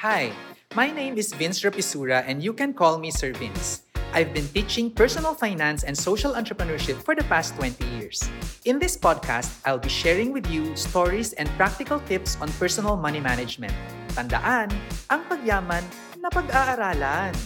Hi, 0.00 0.32
my 0.72 0.88
name 0.88 1.20
is 1.20 1.28
Vince 1.36 1.60
Rapisura 1.60 2.24
and 2.24 2.40
you 2.40 2.56
can 2.56 2.72
call 2.72 2.96
me 2.96 3.12
Sir 3.12 3.36
Vince. 3.36 3.84
I've 4.16 4.32
been 4.32 4.48
teaching 4.48 4.88
personal 4.88 5.36
finance 5.36 5.84
and 5.84 5.92
social 5.92 6.32
entrepreneurship 6.32 7.04
for 7.04 7.12
the 7.12 7.20
past 7.28 7.52
20 7.60 7.84
years. 8.00 8.24
In 8.64 8.80
this 8.80 8.96
podcast, 8.96 9.60
I'll 9.68 9.76
be 9.76 9.92
sharing 9.92 10.32
with 10.32 10.48
you 10.48 10.72
stories 10.72 11.36
and 11.36 11.52
practical 11.60 12.00
tips 12.08 12.40
on 12.40 12.48
personal 12.56 12.96
money 12.96 13.20
management. 13.20 13.76
Tandaan, 14.16 14.72
ang 15.12 15.20
pagyaman 15.28 15.84
na 16.16 16.32
pag-aaralan. 16.32 17.36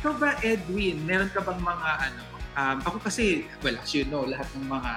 Ikaw 0.00 0.12
ba, 0.16 0.40
Edwin, 0.40 1.04
meron 1.04 1.28
ka 1.28 1.44
bang 1.44 1.60
mga 1.60 1.90
ano, 2.00 2.35
um, 2.56 2.78
ako 2.82 2.98
kasi, 3.04 3.44
well, 3.60 3.76
as 3.76 3.92
you 3.92 4.08
know, 4.08 4.24
lahat 4.24 4.48
ng 4.56 4.66
mga 4.66 4.92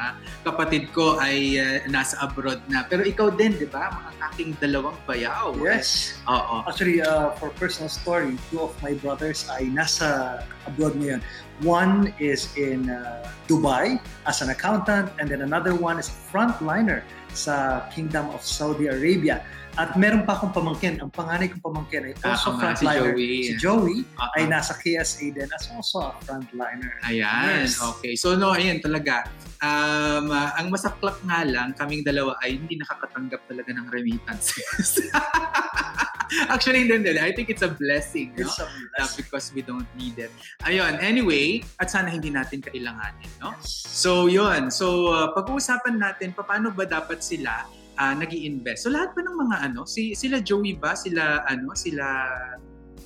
kapatid 0.47 0.83
ko 0.95 1.19
ay 1.19 1.59
uh, 1.59 1.77
nasa 1.91 2.17
abroad 2.23 2.63
na. 2.71 2.87
Pero 2.87 3.03
ikaw 3.05 3.29
din, 3.35 3.53
di 3.59 3.67
ba? 3.67 3.91
Mga 3.91 4.11
aking 4.31 4.49
dalawang 4.57 4.97
bayaw. 5.05 5.53
Yes. 5.59 6.17
Oo. 6.25 6.63
Actually, 6.65 7.03
uh, 7.03 7.35
for 7.37 7.51
personal 7.59 7.91
story, 7.91 8.39
two 8.49 8.63
of 8.63 8.73
my 8.79 8.95
brothers 9.03 9.45
ay 9.51 9.67
nasa 9.69 10.41
abroad 10.65 10.95
ngayon. 10.97 11.21
One 11.59 12.15
is 12.23 12.55
in 12.55 12.87
uh, 12.87 13.19
Dubai 13.45 13.99
as 14.23 14.39
an 14.39 14.49
accountant 14.49 15.11
and 15.19 15.27
then 15.27 15.43
another 15.43 15.75
one 15.75 15.99
is 15.99 16.07
a 16.07 16.15
frontliner 16.31 17.03
sa 17.35 17.83
Kingdom 17.91 18.31
of 18.31 18.39
Saudi 18.39 18.87
Arabia. 18.87 19.43
At 19.77 19.95
meron 19.95 20.27
pa 20.27 20.35
akong 20.35 20.51
pamangkin. 20.51 20.99
Ang 20.99 21.11
panganay 21.13 21.47
kong 21.47 21.63
pamangkin 21.63 22.11
ay 22.11 22.13
also 22.25 22.51
Ako 22.51 22.59
nga, 22.59 22.75
si 22.75 22.83
frontliner. 22.83 23.11
Joey. 23.15 23.31
Si 23.43 23.53
Joey 23.59 23.97
Oo. 24.03 24.33
ay 24.35 24.43
nasa 24.47 24.73
KSA 24.75 25.25
din 25.31 25.47
as 25.47 25.63
also 25.71 26.09
a 26.09 26.11
frontliner. 26.23 26.95
Ayan, 27.05 27.63
Yes. 27.67 27.79
okay. 27.79 28.15
So 28.15 28.33
no, 28.35 28.51
ayan 28.51 28.79
talaga. 28.79 29.27
Um, 29.59 30.31
ah, 30.31 30.55
ang 30.55 30.71
masaklap 30.71 31.19
nga 31.27 31.43
lang, 31.43 31.75
kaming 31.75 32.03
dalawa 32.03 32.39
ay 32.39 32.55
hindi 32.55 32.79
nakakatanggap 32.79 33.43
talaga 33.45 33.69
ng 33.75 33.87
remittances. 33.91 35.03
Actually, 36.53 36.85
hindi, 36.85 37.01
hindi. 37.01 37.17
I 37.17 37.33
think 37.33 37.49
it's 37.49 37.65
a 37.65 37.73
blessing. 37.73 38.37
No? 38.37 38.45
It's 38.45 38.61
a 38.61 38.67
blessing. 38.69 39.17
because 39.17 39.45
we 39.53 39.61
don't 39.61 39.87
need 39.97 40.17
it. 40.21 40.31
Ayun, 40.65 41.01
anyway, 41.01 41.65
at 41.81 41.89
sana 41.89 42.09
hindi 42.09 42.29
natin 42.29 42.61
kailanganin, 42.61 43.29
no? 43.41 43.53
So, 43.65 44.29
yun. 44.29 44.69
So, 44.69 45.09
uh, 45.09 45.33
pag-uusapan 45.33 45.97
natin, 45.97 46.37
paano 46.37 46.69
ba 46.69 46.85
dapat 46.85 47.25
sila 47.25 47.65
uh, 47.99 48.13
nag 48.15 48.31
invest 48.31 48.85
So, 48.85 48.93
lahat 48.93 49.17
ba 49.17 49.21
ng 49.25 49.37
mga 49.49 49.55
ano, 49.71 49.83
si, 49.83 50.13
sila 50.13 50.39
Joey 50.39 50.77
ba? 50.77 50.93
Sila, 50.93 51.43
ano, 51.49 51.73
sila, 51.73 52.05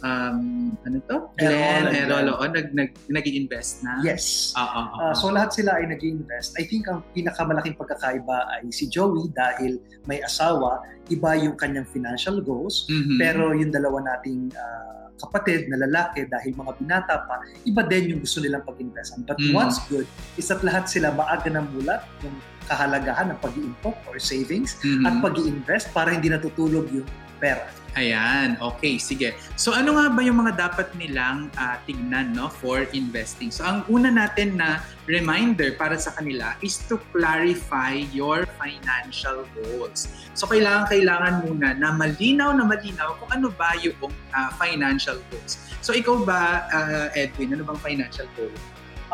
um, 0.03 0.75
ano 0.83 0.97
to? 1.07 1.17
Glenn, 1.39 1.87
Glenn. 1.89 2.27
oo, 2.29 2.43
nag, 2.43 2.67
nag, 2.75 2.91
nag-invest 3.07 3.81
na? 3.81 4.03
Yes. 4.03 4.51
Oo, 4.53 4.61
oo, 4.61 4.83
oo. 4.93 4.99
Uh, 5.09 5.13
so 5.15 5.31
lahat 5.31 5.55
sila 5.55 5.79
ay 5.79 5.87
nag 5.87 6.03
invest 6.03 6.53
I 6.59 6.67
think 6.67 6.85
ang 6.85 7.01
pinakamalaking 7.15 7.79
pagkakaiba 7.79 8.37
ay 8.53 8.69
si 8.69 8.85
Joey 8.85 9.31
dahil 9.31 9.79
may 10.05 10.19
asawa, 10.19 10.83
iba 11.07 11.33
yung 11.35 11.55
kanyang 11.55 11.87
financial 11.87 12.43
goals, 12.43 12.85
Mhm. 12.91 13.15
pero 13.17 13.55
yung 13.55 13.71
dalawa 13.71 14.03
nating 14.13 14.51
ah, 14.53 15.07
kapatid 15.23 15.71
na 15.71 15.79
lalaki 15.79 16.27
dahil 16.27 16.51
mga 16.51 16.71
binata 16.77 17.23
pa, 17.23 17.39
iba 17.63 17.79
din 17.87 18.11
yung 18.11 18.19
gusto 18.19 18.43
nilang 18.43 18.65
pag-investan. 18.67 19.23
But 19.23 19.39
Mm. 19.39 19.55
what's 19.55 19.79
good 19.87 20.03
is 20.35 20.51
that 20.51 20.59
lahat 20.61 20.91
sila 20.91 21.15
maaga 21.15 21.47
ng 21.47 21.63
mulat 21.71 22.03
yung 22.19 22.35
kahalagahan 22.67 23.31
ng 23.31 23.39
pag-iimpok 23.39 23.95
or 24.07 24.19
savings 24.19 24.75
Mhm. 24.83 25.03
at 25.03 25.13
pag 25.19 25.35
invest 25.39 25.87
para 25.95 26.11
hindi 26.11 26.27
natutulog 26.27 26.91
yung 26.91 27.07
pera. 27.39 27.69
Ayan, 27.93 28.57
okay, 28.57 28.97
sige. 28.97 29.37
So 29.53 29.69
ano 29.69 29.93
nga 29.93 30.09
ba 30.09 30.25
yung 30.25 30.41
mga 30.41 30.57
dapat 30.57 30.89
nilang 30.97 31.53
ah, 31.61 31.77
tignan 31.85 32.33
no, 32.33 32.49
for 32.49 32.89
investing? 32.89 33.53
So 33.53 33.61
ang 33.61 33.85
una 33.85 34.09
natin 34.09 34.57
na 34.57 34.81
reminder 35.05 35.77
para 35.77 35.93
sa 36.01 36.09
kanila 36.17 36.57
is 36.65 36.81
to 36.89 36.97
clarify 37.13 38.01
your 38.09 38.49
financial 38.57 39.45
goals. 39.53 40.09
So 40.33 40.49
kailangan 40.49 40.89
kailangan 40.89 41.33
muna 41.45 41.77
na 41.77 41.93
malinaw 41.93 42.57
na 42.57 42.65
malinaw 42.65 43.13
kung 43.21 43.29
ano 43.29 43.53
ba 43.53 43.77
yung 43.77 44.09
ah, 44.33 44.49
financial 44.57 45.21
goals. 45.29 45.61
So 45.85 45.93
ikaw 45.93 46.25
ba, 46.25 46.65
ah, 46.73 47.13
Edwin, 47.13 47.53
ano 47.53 47.61
bang 47.61 47.81
financial 47.93 48.25
goal? 48.33 48.49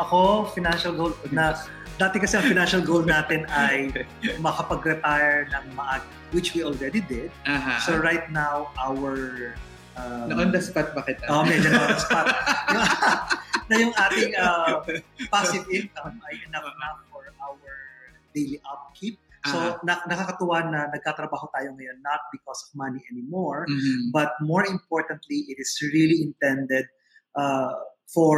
Ako, 0.00 0.48
financial 0.56 0.96
goal 0.96 1.12
na 1.28 1.52
dati 2.00 2.16
kasi 2.16 2.40
ang 2.40 2.48
financial 2.48 2.80
goal 2.80 3.04
natin 3.04 3.44
ay 3.52 3.92
makapag-retire 4.44 5.52
ng 5.52 5.76
maaga, 5.76 6.08
which 6.32 6.54
we 6.54 6.62
already 6.62 7.00
did. 7.00 7.30
Aha. 7.46 7.82
So 7.86 7.98
right 7.98 8.30
now, 8.30 8.70
our... 8.78 9.54
Um, 9.98 10.30
na 10.30 10.34
on 10.38 10.50
the 10.54 10.62
spot 10.62 10.94
ba 10.94 11.02
kita? 11.02 11.26
Oh, 11.28 11.42
medyo 11.42 11.68
na 11.68 11.82
on 11.82 11.90
the 11.92 12.00
spot. 12.00 12.26
na 13.68 13.74
yung 13.76 13.94
ating 13.94 14.32
uh, 14.38 14.82
passive 15.28 15.66
income 15.70 16.18
ay 16.26 16.38
enough 16.46 16.66
na 16.78 16.86
for 17.10 17.26
our 17.42 17.70
daily 18.34 18.58
upkeep. 18.66 19.18
So, 19.40 19.56
Aha. 19.56 19.80
na- 19.82 20.04
nakakatuwa 20.04 20.68
na 20.68 20.80
nagkatrabaho 20.92 21.48
tayo 21.50 21.72
ngayon 21.74 21.98
not 22.04 22.20
because 22.30 22.60
of 22.66 22.70
money 22.76 23.00
anymore, 23.08 23.64
Mhm. 23.66 24.12
but 24.12 24.36
more 24.44 24.62
importantly, 24.68 25.48
it 25.48 25.56
is 25.56 25.72
really 25.90 26.20
intended 26.22 26.86
uh, 27.34 27.72
for 28.10 28.36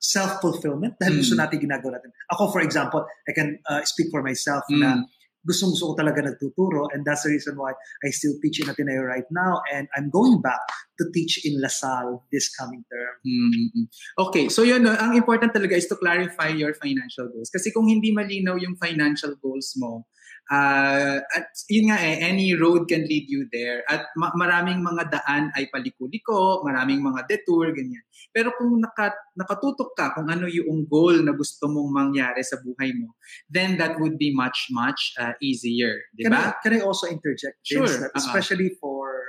self-fulfillment 0.00 0.96
dahil 0.96 1.14
Mm. 1.14 1.20
gusto 1.20 1.36
natin 1.36 1.56
ginagawa 1.60 2.00
natin. 2.00 2.10
Ako, 2.32 2.48
for 2.48 2.64
example, 2.64 3.04
I 3.28 3.32
can 3.36 3.60
uh, 3.68 3.84
speak 3.84 4.08
for 4.08 4.24
myself 4.24 4.64
na 4.72 4.98
Mm. 4.98 5.04
Gustong 5.42 5.74
gusto 5.74 5.92
ko 5.92 5.94
talaga 5.98 6.22
nagtuturo 6.22 6.86
and 6.94 7.02
that's 7.02 7.26
the 7.26 7.30
reason 7.34 7.58
why 7.58 7.74
I 8.02 8.14
still 8.14 8.38
teach 8.38 8.62
in 8.62 8.70
Ateneo 8.70 9.02
right 9.02 9.26
now 9.30 9.62
and 9.74 9.90
I'm 9.94 10.10
going 10.10 10.38
back 10.40 10.62
to 11.02 11.04
teach 11.10 11.42
in 11.42 11.58
LaSalle 11.58 12.22
this 12.30 12.50
coming 12.54 12.86
term. 12.86 13.14
Mm-mm. 13.26 13.86
Okay, 14.18 14.48
so 14.48 14.62
yun, 14.62 14.86
no, 14.86 14.94
ang 14.94 15.18
important 15.18 15.50
talaga 15.50 15.74
is 15.74 15.90
to 15.90 15.98
clarify 15.98 16.54
your 16.54 16.74
financial 16.78 17.26
goals. 17.26 17.50
Kasi 17.50 17.74
kung 17.74 17.90
hindi 17.90 18.14
malinaw 18.14 18.54
yung 18.62 18.78
financial 18.78 19.34
goals 19.42 19.74
mo, 19.78 20.06
ah, 20.50 21.22
at 21.22 21.46
yun 21.70 21.92
nga 21.92 21.98
eh, 22.02 22.18
any 22.24 22.56
road 22.58 22.90
can 22.90 23.06
lead 23.06 23.30
you 23.30 23.46
there. 23.54 23.86
At 23.86 24.10
ma- 24.18 24.34
maraming 24.34 24.82
mga 24.82 25.14
daan 25.14 25.54
ay 25.54 25.70
paliko-liko, 25.70 26.66
maraming 26.66 26.98
mga 26.98 27.28
detour, 27.30 27.70
ganyan. 27.70 28.02
Pero 28.34 28.50
kung 28.58 28.80
naka, 28.80 29.14
nakatutok 29.38 29.94
ka 29.94 30.16
kung 30.16 30.26
ano 30.32 30.50
yung 30.50 30.88
goal 30.88 31.22
na 31.22 31.36
gusto 31.36 31.68
mong 31.70 31.90
mangyari 31.92 32.42
sa 32.42 32.58
buhay 32.58 32.90
mo, 32.96 33.14
then 33.46 33.78
that 33.78 34.00
would 34.02 34.18
be 34.18 34.34
much, 34.34 34.72
much 34.74 35.14
ah, 35.20 35.36
easier. 35.38 36.02
Di 36.16 36.26
Can? 36.26 36.34
I, 36.34 36.56
can 36.58 36.72
I 36.74 36.80
also 36.82 37.06
interject, 37.06 37.62
Sure, 37.62 37.86
Vince, 37.86 38.02
that 38.02 38.12
uh-uh. 38.16 38.22
especially 38.24 38.74
for 38.80 39.22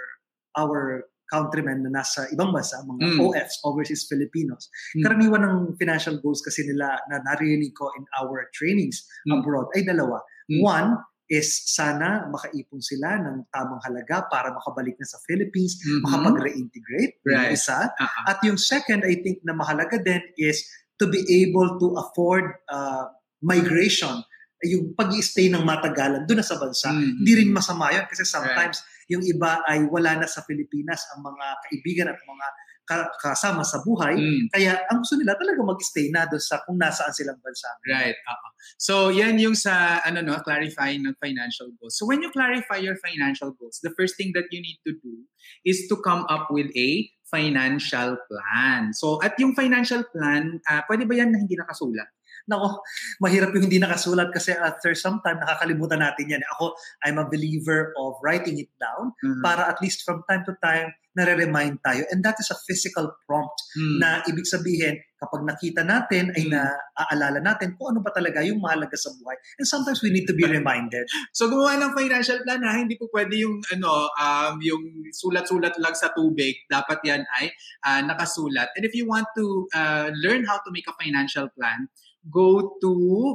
our 0.57 1.05
countrymen 1.29 1.81
na 1.83 2.01
nasa 2.01 2.27
ibang 2.29 2.51
bansa, 2.51 2.79
mga 2.83 3.15
Mm. 3.15 3.19
OFs, 3.23 3.55
overseas 3.63 4.05
Filipinos. 4.05 4.67
Mm. 4.97 5.01
Karaniwan 5.03 5.43
ng 5.43 5.57
financial 5.77 6.19
goals 6.19 6.41
kasi 6.41 6.63
nila 6.63 6.99
na 7.09 7.23
narinig 7.23 7.73
ko 7.73 7.89
in 7.95 8.05
our 8.19 8.47
trainings 8.53 9.03
Mm. 9.25 9.39
abroad 9.39 9.67
ay 9.73 9.83
dalawa. 9.83 10.19
Mm. 10.51 10.59
One 10.61 10.89
is 11.31 11.49
sana 11.71 12.27
makaipon 12.29 12.83
sila 12.83 13.17
ng 13.17 13.47
tamang 13.49 13.79
halaga 13.81 14.27
para 14.27 14.51
makabalik 14.53 14.93
na 14.99 15.07
sa 15.07 15.17
Philippines, 15.25 15.79
Mhm. 15.79 16.03
makapag-reintegrate, 16.05 17.13
yung 17.25 17.33
Right. 17.47 17.55
isa. 17.55 17.89
Ah, 17.89 18.03
ah. 18.05 18.35
At 18.35 18.43
yung 18.43 18.59
second, 18.59 19.01
I 19.07 19.17
think 19.23 19.39
na 19.41 19.55
mahalaga 19.55 19.97
din 19.97 20.21
is 20.37 20.61
to 20.99 21.07
be 21.09 21.23
able 21.41 21.79
to 21.79 21.95
afford 21.97 22.45
uh, 22.69 23.07
migration, 23.41 24.21
yung 24.63 24.95
pag 24.95 25.11
stay 25.19 25.51
ng 25.51 25.63
matagalan 25.63 26.23
doon 26.23 26.39
na 26.39 26.45
sa 26.45 26.55
bansa. 26.55 26.91
Mm. 26.91 27.23
Hindi 27.23 27.31
rin 27.35 27.49
masama 27.51 27.91
yun 27.91 28.05
kasi 28.07 28.23
sometimes 28.23 28.79
yung 29.11 29.23
iba 29.25 29.63
ay 29.67 29.87
wala 29.87 30.23
na 30.23 30.27
sa 30.27 30.43
Pilipinas 30.47 31.03
ang 31.15 31.25
mga 31.25 31.45
kaibigan 31.67 32.07
at 32.11 32.19
mga 32.23 32.47
ka- 32.83 33.11
kasama 33.19 33.63
sa 33.63 33.79
buhay. 33.81 34.15
Mm. 34.15 34.51
Kaya 34.51 34.75
ang 34.91 35.03
gusto 35.03 35.15
nila 35.15 35.39
talaga 35.39 35.59
mag-stay 35.63 36.11
na 36.11 36.27
doon 36.27 36.43
sa 36.43 36.59
kung 36.67 36.75
nasaan 36.75 37.15
silang 37.15 37.39
bansa. 37.39 37.69
Right. 37.87 38.15
oo. 38.15 38.47
So, 38.75 38.93
yan 39.09 39.39
yung 39.39 39.55
sa, 39.55 40.03
ano 40.03 40.19
no, 40.19 40.35
clarifying 40.43 41.07
ng 41.07 41.15
financial 41.19 41.71
goals. 41.79 41.95
So, 41.95 42.03
when 42.03 42.19
you 42.19 42.29
clarify 42.31 42.79
your 42.79 42.99
financial 42.99 43.55
goals, 43.55 43.79
the 43.79 43.93
first 43.95 44.19
thing 44.19 44.35
that 44.35 44.51
you 44.51 44.59
need 44.59 44.79
to 44.83 44.93
do 44.99 45.23
is 45.63 45.87
to 45.87 45.95
come 46.03 46.27
up 46.27 46.51
with 46.51 46.67
a 46.75 47.07
financial 47.33 48.13
plan. 48.29 48.93
So, 48.93 49.17
at 49.25 49.33
yung 49.41 49.57
financial 49.57 50.05
plan, 50.13 50.61
ah, 50.69 50.85
pwede 50.85 51.09
ba 51.09 51.17
yan 51.17 51.33
na 51.33 51.41
hindi 51.41 51.57
nakasulat? 51.57 52.12
Nako, 52.43 52.83
mahirap 53.23 53.55
yung 53.55 53.71
hindi 53.71 53.79
nakasulat 53.79 54.27
kasi 54.35 54.51
after 54.51 54.91
some 54.93 55.23
time 55.23 55.39
nakakalimutan 55.39 56.03
natin 56.03 56.27
yan. 56.27 56.43
Ako, 56.57 56.75
I'm 57.07 57.15
a 57.15 57.27
believer 57.27 57.95
of 57.95 58.19
writing 58.19 58.59
it 58.59 58.71
down 58.75 59.15
Mhm. 59.23 59.39
para 59.39 59.71
at 59.71 59.79
least 59.79 60.03
from 60.03 60.27
time 60.27 60.43
to 60.43 60.55
time 60.59 60.91
nare-remind 61.13 61.77
tayo. 61.85 62.01
And 62.09 62.25
that 62.25 62.41
is 62.41 62.49
a 62.49 62.57
physical 62.65 63.05
prompt 63.29 63.53
Mm. 63.77 63.97
na 64.01 64.09
ibig 64.25 64.49
sabihin 64.49 64.97
kapag 65.21 65.45
nakita 65.45 65.85
natin 65.85 66.33
ay 66.33 66.49
Mm. 66.49 66.57
naaalala 66.57 67.37
natin 67.37 67.77
kung 67.77 67.93
ano 67.93 68.01
ba 68.01 68.09
talaga 68.09 68.41
yung 68.41 68.57
mahalaga 68.57 68.97
sa 68.97 69.13
buhay. 69.21 69.37
And 69.61 69.69
sometimes 69.69 70.01
we 70.01 70.09
need 70.09 70.25
to 70.25 70.33
be 70.33 70.41
reminded. 70.49 71.05
So 71.37 71.53
gumawa 71.53 71.77
ng 71.77 71.93
financial 71.93 72.41
plan 72.41 72.65
ha, 72.65 72.81
hindi 72.81 72.97
po 72.97 73.13
pwede 73.13 73.37
yung 73.37 73.61
ano 73.69 74.09
um 74.09 74.57
yung 74.65 74.83
sulat-sulat 75.13 75.77
lang 75.77 75.93
sa 75.93 76.09
tubig. 76.17 76.65
Dapat 76.65 77.05
yan 77.05 77.21
ay 77.39 77.53
ah, 77.85 78.01
nakasulat. 78.01 78.73
And 78.73 78.81
if 78.81 78.97
you 78.97 79.05
want 79.05 79.29
to 79.37 79.69
uh, 79.69 80.09
learn 80.17 80.49
how 80.49 80.57
to 80.65 80.73
make 80.73 80.89
a 80.89 80.97
financial 80.97 81.45
plan, 81.53 81.93
go 82.31 82.77
to 82.79 82.89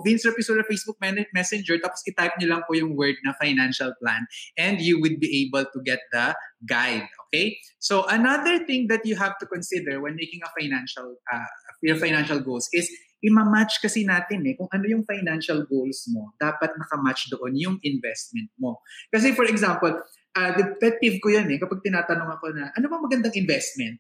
Vince 0.05 0.25
Rapisura 0.25 0.65
Facebook 0.65 0.97
Messenger 1.35 1.77
tapos 1.83 2.01
i-type 2.09 2.41
niyo 2.41 2.57
lang 2.57 2.63
po 2.65 2.73
yung 2.73 2.97
word 2.97 3.17
na 3.25 3.37
financial 3.37 3.93
plan 4.01 4.25
and 4.57 4.81
you 4.81 5.01
would 5.01 5.21
be 5.21 5.45
able 5.45 5.65
to 5.69 5.79
get 5.85 6.01
the 6.13 6.33
guide, 6.65 7.05
okay? 7.29 7.57
So 7.79 8.09
another 8.09 8.65
thing 8.65 8.89
that 8.89 9.05
you 9.05 9.17
have 9.17 9.37
to 9.39 9.47
consider 9.47 10.01
when 10.01 10.17
making 10.17 10.41
a 10.47 10.51
financial 10.57 11.21
uh, 11.29 11.51
your 11.85 12.01
financial 12.01 12.41
goals 12.41 12.69
is 12.73 12.89
Imamatch 13.19 13.83
kasi 13.83 14.07
natin 14.07 14.47
eh, 14.47 14.55
kung 14.55 14.71
ano 14.71 14.87
yung 14.87 15.03
financial 15.03 15.67
goals 15.67 16.07
mo, 16.15 16.31
dapat 16.39 16.71
nakamatch 16.79 17.27
doon 17.35 17.51
yung 17.59 17.77
investment 17.83 18.47
mo. 18.55 18.79
Kasi 19.11 19.35
for 19.35 19.43
example, 19.43 19.91
uh, 20.39 20.51
the 20.55 20.79
pet 20.79 21.03
peeve 21.03 21.19
ko 21.19 21.35
yan 21.35 21.51
eh, 21.51 21.59
kapag 21.59 21.83
tinatanong 21.83 22.31
ako 22.39 22.55
na, 22.55 22.71
ano 22.79 22.87
ba 22.87 23.03
magandang 23.03 23.35
investment? 23.35 23.99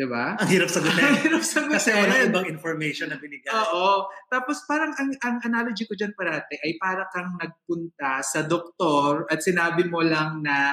Di 0.00 0.08
ba? 0.08 0.32
Ang 0.40 0.48
hirap 0.48 0.72
sagutin. 0.72 1.04
Ang 1.04 1.20
hirap 1.28 1.44
sagutin. 1.44 1.76
Kasi 1.76 1.92
wala 1.92 2.24
ibang 2.24 2.48
information 2.48 3.12
na 3.12 3.20
binigay. 3.20 3.52
Oo. 3.52 4.08
Tapos 4.32 4.64
parang 4.64 4.96
ang, 4.96 5.12
ang 5.20 5.36
analogy 5.44 5.84
ko 5.84 5.92
dyan 5.92 6.16
parate 6.16 6.56
ay 6.56 6.80
para 6.80 7.04
kang 7.12 7.36
nagpunta 7.36 8.24
sa 8.24 8.40
doktor 8.48 9.28
at 9.28 9.44
sinabi 9.44 9.84
mo 9.84 10.00
lang 10.00 10.40
na 10.40 10.72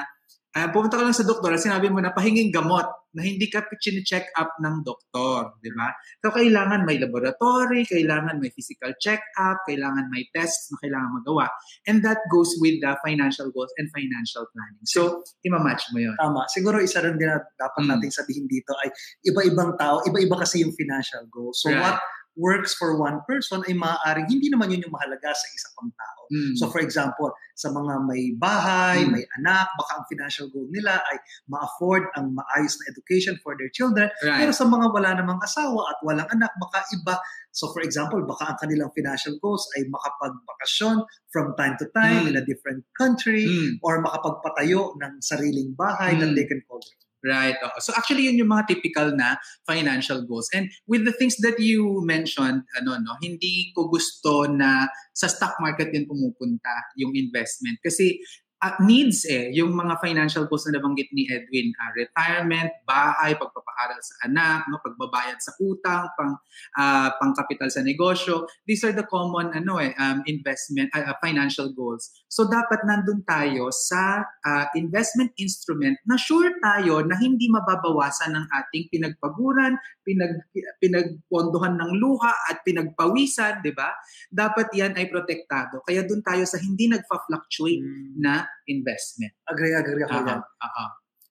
uh, 0.58 0.68
pumunta 0.74 0.98
ka 0.98 1.06
lang 1.06 1.14
sa 1.14 1.22
doktor 1.22 1.54
at 1.54 1.62
sinabi 1.62 1.86
mo 1.86 2.02
na 2.02 2.10
pahinging 2.10 2.50
gamot 2.50 2.84
na 3.14 3.24
hindi 3.24 3.48
ka 3.48 3.64
check 4.04 4.28
up 4.36 4.52
ng 4.60 4.84
doktor, 4.84 5.56
di 5.64 5.72
ba? 5.72 5.88
So, 6.20 6.28
kailangan 6.28 6.84
may 6.84 7.00
laboratory, 7.00 7.88
kailangan 7.88 8.36
may 8.36 8.52
physical 8.52 8.92
check-up, 9.00 9.64
kailangan 9.64 10.12
may 10.12 10.28
tests 10.36 10.68
na 10.68 10.76
kailangan 10.84 11.10
magawa. 11.16 11.48
And 11.88 12.04
that 12.04 12.20
goes 12.28 12.52
with 12.60 12.78
the 12.84 12.94
financial 13.00 13.48
goals 13.50 13.72
and 13.80 13.88
financial 13.96 14.44
planning. 14.52 14.84
So, 14.84 15.24
imamatch 15.40 15.88
mo 15.96 16.04
yun. 16.04 16.14
Tama. 16.20 16.46
Siguro 16.52 16.84
isa 16.84 17.00
rin 17.00 17.16
din 17.16 17.32
na 17.32 17.40
dapat 17.56 17.88
Mm. 17.88 17.90
nating 17.96 18.12
sabihin 18.12 18.44
dito 18.44 18.76
ay 18.84 18.92
iba-ibang 19.24 19.72
tao, 19.80 20.04
iba-iba 20.04 20.36
kasi 20.36 20.60
yung 20.60 20.76
financial 20.76 21.24
goals. 21.32 21.64
So 21.64 21.72
Right. 21.72 21.80
what 21.80 21.96
works 22.38 22.78
for 22.78 22.94
one 22.94 23.18
person 23.26 23.66
ay 23.66 23.74
maaaring 23.74 24.30
hindi 24.30 24.46
naman 24.46 24.70
yun 24.70 24.86
yung 24.86 24.94
mahalaga 24.94 25.34
sa 25.34 25.46
isa 25.50 25.68
pang 25.74 25.90
tao. 25.90 26.22
Mm. 26.30 26.54
So 26.54 26.70
for 26.70 26.78
example, 26.78 27.34
sa 27.58 27.74
mga 27.74 28.06
may 28.06 28.30
bahay, 28.38 29.02
Mm. 29.02 29.10
may 29.10 29.24
anak, 29.42 29.66
baka 29.74 29.98
ang 29.98 30.04
financial 30.06 30.46
goal 30.54 30.70
nila 30.70 31.02
ay 31.02 31.18
ma-afford 31.50 32.06
ang 32.14 32.30
maayos 32.30 32.78
na 32.78 32.94
education 32.94 33.34
for 33.42 33.58
their 33.58 33.68
children. 33.74 34.06
right. 34.22 34.38
Pero 34.38 34.54
sa 34.54 34.62
mga 34.64 34.86
wala 34.94 35.18
namang 35.18 35.42
asawa 35.42 35.90
at 35.90 35.98
walang 36.06 36.30
anak, 36.30 36.54
baka 36.62 36.86
iba. 36.94 37.18
So 37.50 37.74
for 37.74 37.82
example, 37.82 38.22
baka 38.22 38.54
ang 38.54 38.58
kanilang 38.62 38.94
financial 38.94 39.34
goals 39.42 39.66
ay 39.74 39.90
makapagbakasyon 39.90 41.02
from 41.34 41.58
time 41.58 41.74
to 41.82 41.90
time 41.90 42.22
Mm. 42.24 42.28
in 42.30 42.34
a 42.38 42.44
different 42.46 42.86
country 42.94 43.50
Mm. 43.50 43.82
or 43.82 43.98
makapagpatayo 43.98 44.94
ng 44.94 45.12
sariling 45.18 45.74
bahay 45.74 46.14
that 46.14 46.30
Mm. 46.30 46.36
they 46.38 46.46
can 46.46 46.62
call 46.70 46.78
their. 46.78 47.02
Right. 47.18 47.58
So 47.82 47.90
actually 47.98 48.30
yun 48.30 48.38
yung 48.38 48.54
mga 48.54 48.78
typical 48.78 49.10
na 49.10 49.42
financial 49.66 50.22
goals. 50.22 50.46
And 50.54 50.70
with 50.86 51.02
the 51.02 51.10
things 51.10 51.34
that 51.42 51.58
you 51.58 51.98
mentioned, 52.06 52.62
ano 52.78 52.90
no, 52.94 53.18
hindi 53.18 53.74
ko 53.74 53.90
gusto 53.90 54.46
na 54.46 54.86
sa 55.18 55.26
stock 55.26 55.58
market 55.58 55.90
din 55.90 56.06
pumupunta 56.06 56.70
yung 56.94 57.18
investment 57.18 57.82
kasi 57.82 58.22
ah, 58.58 58.74
needs 58.82 59.22
eh 59.30 59.54
yung 59.54 59.70
mga 59.70 60.02
financial 60.02 60.50
goals 60.50 60.66
na 60.66 60.78
nabanggit 60.78 61.06
ni 61.14 61.30
Edwin, 61.30 61.70
ah, 61.78 61.94
retirement, 61.94 62.70
bahay, 62.82 63.38
pagpapaaral 63.38 64.00
sa 64.02 64.14
anak, 64.26 64.66
no, 64.66 64.82
pagbabayad 64.82 65.38
sa 65.38 65.54
utang, 65.62 66.10
pang 66.18 66.34
ah, 66.74 67.14
pangkapital 67.22 67.70
sa 67.70 67.86
negosyo. 67.86 68.50
These 68.66 68.90
are 68.90 68.94
the 68.94 69.06
common 69.06 69.54
ano 69.54 69.78
eh 69.78 69.94
um, 69.94 70.26
investment 70.26 70.90
ah, 70.94 71.14
financial 71.22 71.70
goals. 71.70 72.10
So 72.26 72.50
dapat 72.50 72.82
nandun 72.82 73.22
tayo 73.22 73.70
sa 73.70 74.26
ah, 74.42 74.66
investment 74.74 75.30
instrument 75.38 75.94
na 76.02 76.18
sure 76.18 76.50
tayo 76.58 77.06
na 77.06 77.14
hindi 77.14 77.46
mababawasan 77.46 78.34
ng 78.34 78.46
ating 78.50 78.90
pinagpaguran, 78.90 79.78
pinag 80.02 80.42
pinagpondohan 80.82 81.78
ng 81.78 81.90
luha 81.94 82.34
at 82.50 82.66
pinagpawisan, 82.66 83.62
'di 83.62 83.70
ba? 83.70 83.94
Dapat 84.34 84.74
'yan 84.74 84.92
ay 84.98 85.06
protektado. 85.06 85.78
Kaya 85.86 86.02
doon 86.02 86.26
tayo 86.26 86.42
sa 86.42 86.58
hindi 86.58 86.90
nagfa-fluctuate 86.90 87.86
na 88.18 88.47
investment. 88.68 89.32
Agree, 89.48 89.74
agree 89.74 90.04
ako 90.04 90.18
yan. 90.24 90.40
aha. 90.42 90.84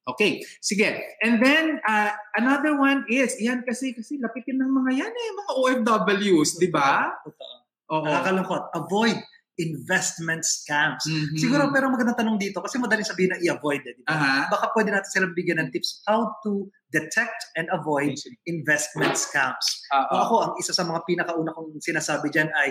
Okay, 0.08 0.40
sige. 0.64 1.04
And 1.20 1.44
then 1.44 1.84
uh, 1.84 2.16
another 2.40 2.80
one 2.80 3.04
is, 3.12 3.36
yan 3.44 3.68
kasi 3.68 3.92
kasi 3.92 4.16
lapitin 4.24 4.56
ng 4.56 4.72
mga 4.72 5.04
yan 5.04 5.12
eh, 5.12 5.30
mga 5.36 5.52
OFWs, 5.60 6.64
'di 6.64 6.72
ba? 6.72 7.12
Totoo. 7.28 7.56
Oo. 7.92 8.04
Nakakalungkot. 8.08 8.64
Avoid 8.72 9.20
investment 9.58 10.46
scams. 10.46 11.04
Mhm. 11.10 11.36
Siguro 11.36 11.68
pero 11.74 11.90
magandang 11.90 12.24
tanong 12.24 12.38
dito 12.38 12.62
kasi 12.62 12.78
madaling 12.78 13.04
sabihin 13.04 13.36
na 13.36 13.42
i-avoid 13.42 13.84
eh, 13.84 13.94
di 13.98 14.04
ba? 14.06 14.14
Aha. 14.14 14.34
Baka 14.54 14.72
pwede 14.78 14.94
natin 14.94 15.10
silang 15.12 15.34
bigyan 15.34 15.60
ng 15.60 15.70
tips 15.74 16.06
how 16.06 16.30
to 16.46 16.70
detect 16.94 17.36
and 17.58 17.68
avoid 17.74 18.14
investment 18.48 19.18
scams. 19.18 19.66
Kung 19.92 20.22
ako, 20.24 20.36
ang 20.40 20.54
isa 20.62 20.72
sa 20.72 20.86
mga 20.86 21.04
pinakauna 21.04 21.52
kong 21.52 21.84
sinasabi 21.84 22.30
dyan 22.32 22.48
ay 22.54 22.70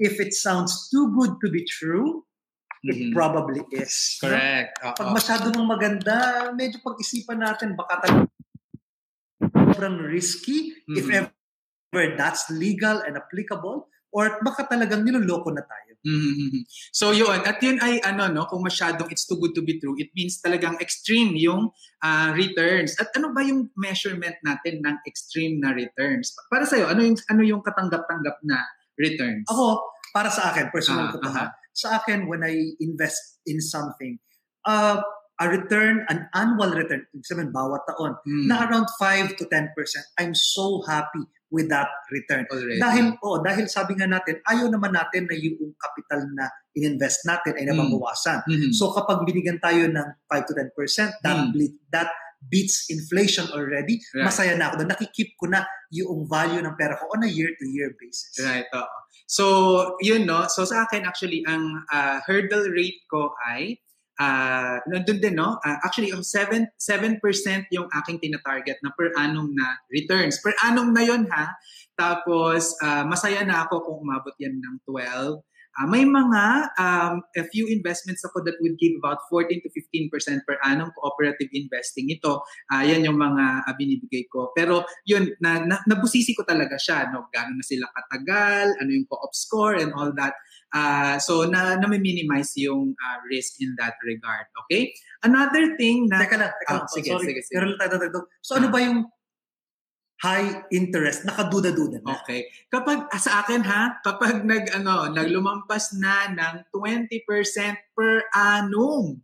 if 0.00 0.16
it 0.18 0.32
sounds 0.32 0.88
too 0.88 1.12
good 1.12 1.36
to 1.44 1.52
be 1.52 1.62
true, 1.68 2.24
it 2.82 2.98
Mhm. 2.98 3.14
probably 3.14 3.62
is. 3.70 4.18
Correct. 4.18 4.74
Oo. 4.82 4.94
Pag 4.98 5.10
masyado 5.14 5.46
ng 5.54 5.66
maganda, 5.66 6.50
medyo 6.52 6.82
pag-isipan 6.82 7.38
natin, 7.38 7.78
baka 7.78 8.02
talaga 8.02 8.26
sobrang 9.72 9.98
risky 10.04 10.74
if 10.96 11.06
Mhm. 11.08 11.30
ever 11.92 12.04
that's 12.18 12.48
legal 12.52 13.00
and 13.04 13.16
applicable 13.16 13.88
or 14.12 14.40
baka 14.44 14.68
talagang 14.68 15.02
niloloko 15.06 15.48
na 15.54 15.64
tayo. 15.64 15.92
Mhm. 16.02 16.66
So 16.90 17.14
yun, 17.14 17.46
at 17.46 17.62
yun 17.62 17.78
ay 17.78 18.02
ano 18.02 18.26
no, 18.28 18.44
kung 18.50 18.60
masyadong 18.66 19.08
it's 19.08 19.24
too 19.24 19.38
good 19.38 19.54
to 19.54 19.62
be 19.62 19.78
true, 19.78 19.94
it 19.96 20.10
means 20.18 20.42
talagang 20.42 20.76
extreme 20.82 21.32
yung 21.38 21.70
ah, 22.02 22.34
returns. 22.34 22.98
At 22.98 23.14
ano 23.14 23.30
ba 23.30 23.40
yung 23.46 23.70
measurement 23.78 24.34
natin 24.42 24.82
ng 24.82 24.96
extreme 25.06 25.62
na 25.62 25.70
returns? 25.72 26.34
Para 26.50 26.66
sa'yo, 26.66 26.90
ano 26.90 27.00
yung 27.06 27.16
ano 27.30 27.42
yung 27.46 27.62
katanggap-tanggap 27.62 28.42
na 28.42 28.58
returns? 28.98 29.46
Ako, 29.48 29.78
para 30.12 30.28
sa 30.28 30.50
akin, 30.52 30.68
personal 30.74 31.08
Ah, 31.08 31.12
ko 31.14 31.16
to 31.22 31.28
aha. 31.30 31.46
Sa 31.72 32.00
akin, 32.00 32.28
when 32.28 32.44
I 32.44 32.76
invest 32.78 33.40
in 33.44 33.60
something, 33.60 34.20
uh, 34.64 35.00
a 35.40 35.44
return, 35.48 36.06
an 36.06 36.28
annual 36.36 36.70
return, 36.70 37.02
sabihin, 37.24 37.50
bawat 37.50 37.82
taon, 37.88 38.14
Hmm, 38.22 38.46
na 38.46 38.68
around 38.68 38.86
5 39.00 39.34
to 39.40 39.44
10%, 39.48 39.72
I'm 40.20 40.36
so 40.36 40.84
happy 40.86 41.24
with 41.52 41.68
that 41.68 41.88
return. 42.08 42.46
already. 42.48 42.80
Dahil, 42.80 43.04
oh, 43.20 43.42
dahil 43.42 43.68
sabi 43.68 43.92
nga 43.98 44.08
natin, 44.08 44.40
ayaw 44.48 44.72
naman 44.72 44.96
natin 44.96 45.28
na 45.28 45.36
yung 45.36 45.74
capital 45.76 46.24
na 46.32 46.48
in-invest 46.72 47.28
natin 47.28 47.58
ay 47.60 47.68
nababawasan. 47.68 48.40
Mhm. 48.48 48.70
So 48.72 48.92
kapag 48.96 49.24
binigyan 49.28 49.60
tayo 49.60 49.84
ng 49.84 50.08
5 50.30 50.44
to 50.48 50.54
10%, 50.56 51.12
that, 51.20 51.52
Mm. 51.52 51.76
that 51.92 52.08
beats 52.50 52.90
inflation 52.90 53.46
already. 53.54 54.02
Right. 54.14 54.26
Masaya 54.26 54.58
na 54.58 54.72
ako 54.72 54.82
doon. 54.82 54.90
Nakikip 54.90 55.38
ko 55.38 55.46
na 55.46 55.62
yung 55.94 56.26
value 56.26 56.62
ng 56.62 56.74
pera 56.74 56.98
ko 56.98 57.06
on 57.14 57.22
a 57.22 57.30
year-to-year 57.30 57.94
basis. 58.00 58.34
Right, 58.42 58.66
oo. 58.74 58.96
So, 59.32 59.44
yun 60.04 60.28
no. 60.28 60.44
So 60.50 60.68
sa 60.68 60.84
akin 60.84 61.08
actually 61.08 61.40
ang 61.48 61.84
ah, 61.88 62.20
hurdle 62.26 62.68
rate 62.68 63.00
ko 63.08 63.32
ay 63.48 63.80
ah 64.20 64.76
nandun 64.84 65.24
din 65.24 65.40
no. 65.40 65.56
Ah, 65.64 65.80
actually 65.86 66.12
yung 66.12 66.20
7 66.20 66.68
7% 66.76 67.16
yung 67.72 67.88
aking 68.02 68.20
tina-target 68.20 68.76
na 68.84 68.92
per 68.92 69.08
annum 69.16 69.48
na 69.56 69.78
returns. 69.88 70.36
Per 70.44 70.52
annum 70.66 70.92
na 70.92 71.02
yun 71.06 71.24
ha. 71.32 71.54
Tapos 71.96 72.76
ah, 72.84 73.08
masaya 73.08 73.40
na 73.46 73.64
ako 73.64 73.88
kung 73.88 73.98
umabot 74.04 74.36
yan 74.36 74.58
ng 74.58 74.76
12. 74.84 75.40
Ah, 75.72 75.88
may 75.88 76.04
mga 76.04 76.44
um, 76.76 77.24
a 77.32 77.44
few 77.48 77.64
investments 77.64 78.20
ako 78.28 78.44
that 78.44 78.60
would 78.60 78.76
give 78.76 78.92
about 79.00 79.24
14 79.32 79.48
to 79.64 79.68
15% 79.72 80.12
per 80.44 80.60
annum 80.68 80.92
cooperative 80.92 81.48
investing. 81.56 82.12
Ito, 82.12 82.44
ah, 82.68 82.84
yan 82.84 83.08
yung 83.08 83.16
mga 83.16 83.64
ah, 83.64 83.74
binibigay 83.76 84.28
ko. 84.28 84.52
Pero 84.52 84.84
yun, 85.08 85.32
na, 85.40 85.64
na, 85.64 85.80
nabusisi 85.88 86.36
ko 86.36 86.44
talaga 86.44 86.76
siya. 86.76 87.08
No? 87.08 87.32
Gano'n 87.32 87.56
na 87.56 87.64
sila 87.64 87.88
katagal, 87.88 88.76
ano 88.76 88.90
yung 88.92 89.08
co-op 89.08 89.32
score 89.32 89.80
and 89.80 89.96
all 89.96 90.12
that. 90.12 90.36
Ah, 90.76 91.16
so, 91.16 91.48
na, 91.48 91.80
na-minimize 91.80 92.52
yung 92.60 92.92
ah, 92.92 93.24
risk 93.32 93.56
in 93.64 93.72
that 93.80 93.96
regard. 94.04 94.44
Okay? 94.66 94.92
Another 95.24 95.72
thing 95.80 96.04
na... 96.12 96.20
Teka 96.20 96.36
lang, 96.36 96.52
teka 96.52 96.72
lang. 96.84 96.88
sige, 96.92 97.08
Sorry, 97.16 97.26
sige, 97.32 97.40
sige. 97.48 97.54
meron 97.56 97.68
lang 97.72 97.80
tayo 97.80 97.92
dadagdag. 97.96 98.24
So 98.44 98.60
ano 98.60 98.68
ba 98.68 98.78
yung 98.82 99.08
high 100.22 100.70
interest, 100.70 101.26
nakaduda-duda 101.26 101.98
na? 102.06 102.22
Okay. 102.22 102.46
Kapag 102.70 103.10
ah, 103.10 103.18
sa 103.18 103.42
akin 103.42 103.60
ha, 103.66 103.98
kapag 104.06 104.46
nag 104.46 104.70
ano, 104.70 105.10
naglumampas 105.10 105.98
na 105.98 106.30
ng 106.30 106.70
20% 106.70 107.10
per 107.98 108.30
annum, 108.30 109.18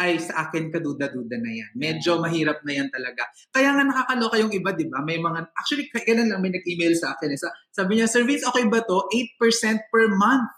ay 0.00 0.16
sa 0.16 0.48
akin 0.48 0.72
kaduda-duda 0.72 1.36
na 1.36 1.52
yan. 1.52 1.70
Medyo 1.76 2.16
mahirap 2.16 2.64
na 2.64 2.72
yan 2.80 2.88
talaga. 2.88 3.28
Kaya 3.52 3.76
nga 3.76 3.84
nakakaloka 3.84 4.40
yung 4.40 4.52
iba, 4.52 4.72
di 4.72 4.88
ba? 4.88 5.04
May 5.04 5.20
mga, 5.20 5.52
actually, 5.52 5.92
kailan 5.92 6.32
lang 6.32 6.40
may 6.40 6.48
nag-email 6.48 6.96
sa 6.96 7.12
akin. 7.12 7.28
eh. 7.28 7.36
Sa, 7.36 7.52
sabi 7.68 8.00
niya, 8.00 8.08
Sir 8.08 8.24
Vince, 8.24 8.48
okay 8.48 8.64
ba 8.72 8.80
to? 8.80 9.04
8% 9.12 9.92
per 9.92 10.08
month. 10.16 10.48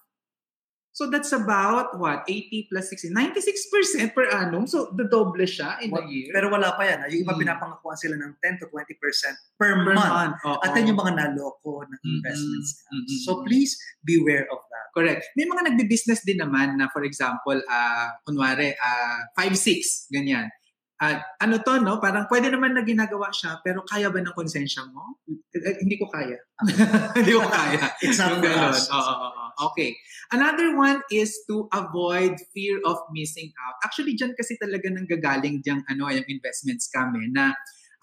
So 0.95 1.11
that's 1.11 1.35
about, 1.35 1.99
what, 1.99 2.23
80 2.23 2.71
plus 2.71 2.87
60, 2.87 3.11
96% 3.11 4.15
per 4.15 4.31
annum. 4.31 4.63
So 4.65 4.95
the 4.95 5.11
double 5.11 5.43
siya 5.43 5.83
in 5.83 5.91
a 5.91 5.99
Wa- 5.99 6.07
year. 6.07 6.31
Pero 6.31 6.55
wala 6.55 6.71
pa 6.79 6.87
yan. 6.87 7.11
Yung 7.11 7.27
iba 7.27 7.35
Hmm. 7.35 7.43
pinapangakuan 7.43 7.99
sila 7.99 8.15
ng 8.15 8.39
10 8.39 8.63
to 8.63 8.71
20% 8.71 9.35
per, 9.59 9.75
per 9.75 9.91
month. 9.91 10.07
month. 10.07 10.37
Oo. 10.47 10.63
At 10.63 10.71
yan 10.71 10.95
yung 10.95 11.01
mga 11.03 11.19
naloko 11.19 11.83
ng 11.83 11.99
Mm-mm. 11.99 12.15
investments. 12.23 12.79
Mm-mm. 12.95 13.19
So 13.27 13.43
please 13.43 13.75
beware 14.07 14.47
of 14.47 14.63
that. 14.71 14.87
Correct. 14.95 15.35
May 15.35 15.51
mga 15.51 15.75
nagbi-business 15.75 16.23
din 16.23 16.39
naman 16.39 16.79
na 16.79 16.87
for 16.87 17.03
example, 17.03 17.59
ah 17.67 18.15
kunwari, 18.23 18.71
ah 18.79 19.27
5-6, 19.35 20.07
ganyan. 20.09 20.47
At 21.05 21.37
ano 21.45 21.61
to, 21.61 21.85
no? 21.85 22.01
Parang 22.01 22.25
pwede 22.33 22.49
naman 22.49 22.73
na 22.73 22.81
ginagawa 22.81 23.29
siya, 23.29 23.61
pero 23.61 23.85
kaya 23.85 24.09
ba 24.09 24.25
ng 24.25 24.33
konsensya 24.33 24.89
mo? 24.89 25.21
Eh, 25.53 25.85
hindi 25.85 26.01
ko 26.01 26.09
kaya. 26.09 26.41
hindi 27.21 27.33
ko 27.37 27.45
kaya. 27.45 27.93
It's 28.01 28.17
not 28.17 28.41
for 28.41 28.49
us. 28.49 28.89
Oo, 28.89 28.97
oo, 28.97 29.29
oo. 29.29 29.45
Okay. 29.71 29.93
Another 30.33 30.73
one 30.73 31.05
is 31.13 31.45
to 31.47 31.69
avoid 31.77 32.41
fear 32.57 32.81
of 32.89 32.97
missing 33.13 33.53
out. 33.61 33.77
Actually, 33.85 34.17
dyan 34.17 34.33
kasi 34.33 34.57
talaga 34.57 34.89
nang 34.89 35.05
gagaling 35.05 35.61
diyang 35.61 35.85
ano, 35.93 36.09
yung 36.09 36.27
investment 36.27 36.81
scam 36.81 37.13
eh, 37.21 37.29
na 37.29 37.53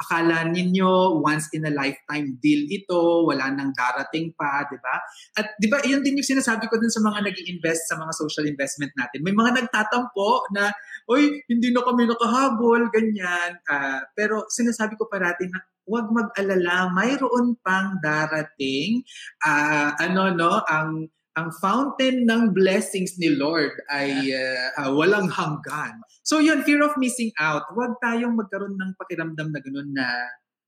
akala 0.01 0.50
ninyo 0.50 1.22
once 1.22 1.53
in 1.53 1.70
a 1.70 1.74
lifetime 1.74 2.41
deal 2.41 2.65
ito, 2.65 3.29
wala 3.29 3.53
nang 3.53 3.70
darating 3.77 4.34
pa, 4.34 4.65
di 4.65 4.77
ba? 4.81 4.98
At 5.38 5.53
di 5.62 5.70
ba, 5.70 5.77
yun 5.86 6.01
din 6.01 6.17
yung 6.17 6.25
sinasabi 6.25 6.65
ko 6.65 6.81
dun 6.81 6.89
sa 6.89 7.05
mga 7.05 7.22
nag 7.22 7.38
invest 7.46 7.86
sa 7.86 7.96
mga 8.01 8.13
social 8.17 8.50
investment 8.50 8.91
natin. 8.98 9.22
May 9.22 9.38
mga 9.38 9.62
nagtatampo 9.62 10.50
na, 10.58 10.74
oy, 11.05 11.46
hindi 11.46 11.70
na 11.70 11.86
kami 11.86 12.10
nakahabol, 12.10 12.89
ganyan. 12.89 13.62
Uh, 13.70 14.01
pero 14.17 14.50
sinasabi 14.50 14.98
ko 14.98 15.05
parati 15.05 15.46
na 15.46 15.62
huwag 15.86 16.10
mag-alala, 16.10 16.89
mayroon 16.89 17.58
pang 17.62 18.01
darating. 18.01 19.05
Uh, 19.46 19.93
ano, 20.01 20.34
no, 20.34 20.62
ang 20.65 21.10
ang 21.41 21.50
fountain 21.57 22.29
ng 22.29 22.53
blessings 22.53 23.17
ni 23.17 23.33
Lord 23.33 23.74
ay 23.89 24.29
uh, 24.29 24.67
uh, 24.77 24.89
walang 24.93 25.25
hanggan. 25.33 25.98
So 26.21 26.38
yun, 26.38 26.62
fear 26.62 26.86
of 26.86 26.93
missing 27.01 27.33
out. 27.41 27.65
Huwag 27.74 27.98
tayong 27.98 28.38
magkaroon 28.38 28.77
ng 28.77 28.93
pakiramdam 29.01 29.50
na 29.50 29.60
gano'n 29.60 29.89
na 29.89 30.05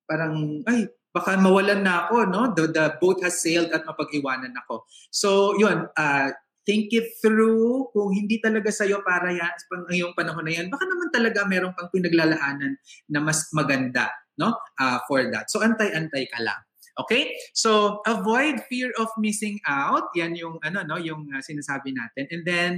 parang, 0.09 0.65
ay, 0.65 0.89
baka 1.13 1.37
mawalan 1.37 1.85
na 1.85 2.09
ako, 2.09 2.25
no? 2.25 2.41
The, 2.57 2.73
the 2.73 2.85
boat 2.97 3.21
has 3.21 3.37
sailed 3.37 3.69
at 3.69 3.85
mapag-iwanan 3.85 4.57
ako. 4.65 4.89
So 5.13 5.53
yun, 5.61 5.85
uh, 5.93 6.27
think 6.65 6.89
it 6.89 7.13
through. 7.21 7.93
Kung 7.93 8.09
hindi 8.17 8.41
talaga 8.41 8.73
sa'yo 8.73 9.05
para 9.05 9.29
yan, 9.29 9.53
pang 9.69 9.85
iyong 9.93 10.17
panahon 10.17 10.49
na 10.49 10.57
yan, 10.57 10.73
baka 10.73 10.89
naman 10.89 11.13
talaga 11.13 11.45
meron 11.45 11.77
pang 11.77 11.93
pinaglalaanan 11.93 12.73
na 13.13 13.19
mas 13.21 13.45
maganda 13.53 14.09
no? 14.37 14.57
Uh, 14.79 14.99
for 15.05 15.21
that. 15.29 15.49
So 15.49 15.61
antay-antay 15.61 16.29
ka 16.29 16.39
lang. 16.41 16.57
Okay? 16.99 17.33
So, 17.53 18.01
avoid 18.05 18.61
fear 18.69 18.91
of 18.99 19.09
missing 19.17 19.59
out. 19.65 20.09
Yan 20.15 20.35
yung, 20.35 20.59
ano, 20.61 20.83
no, 20.83 20.97
yung 20.97 21.29
uh, 21.33 21.41
sinasabi 21.41 21.93
natin. 21.93 22.29
And 22.29 22.43
then, 22.45 22.71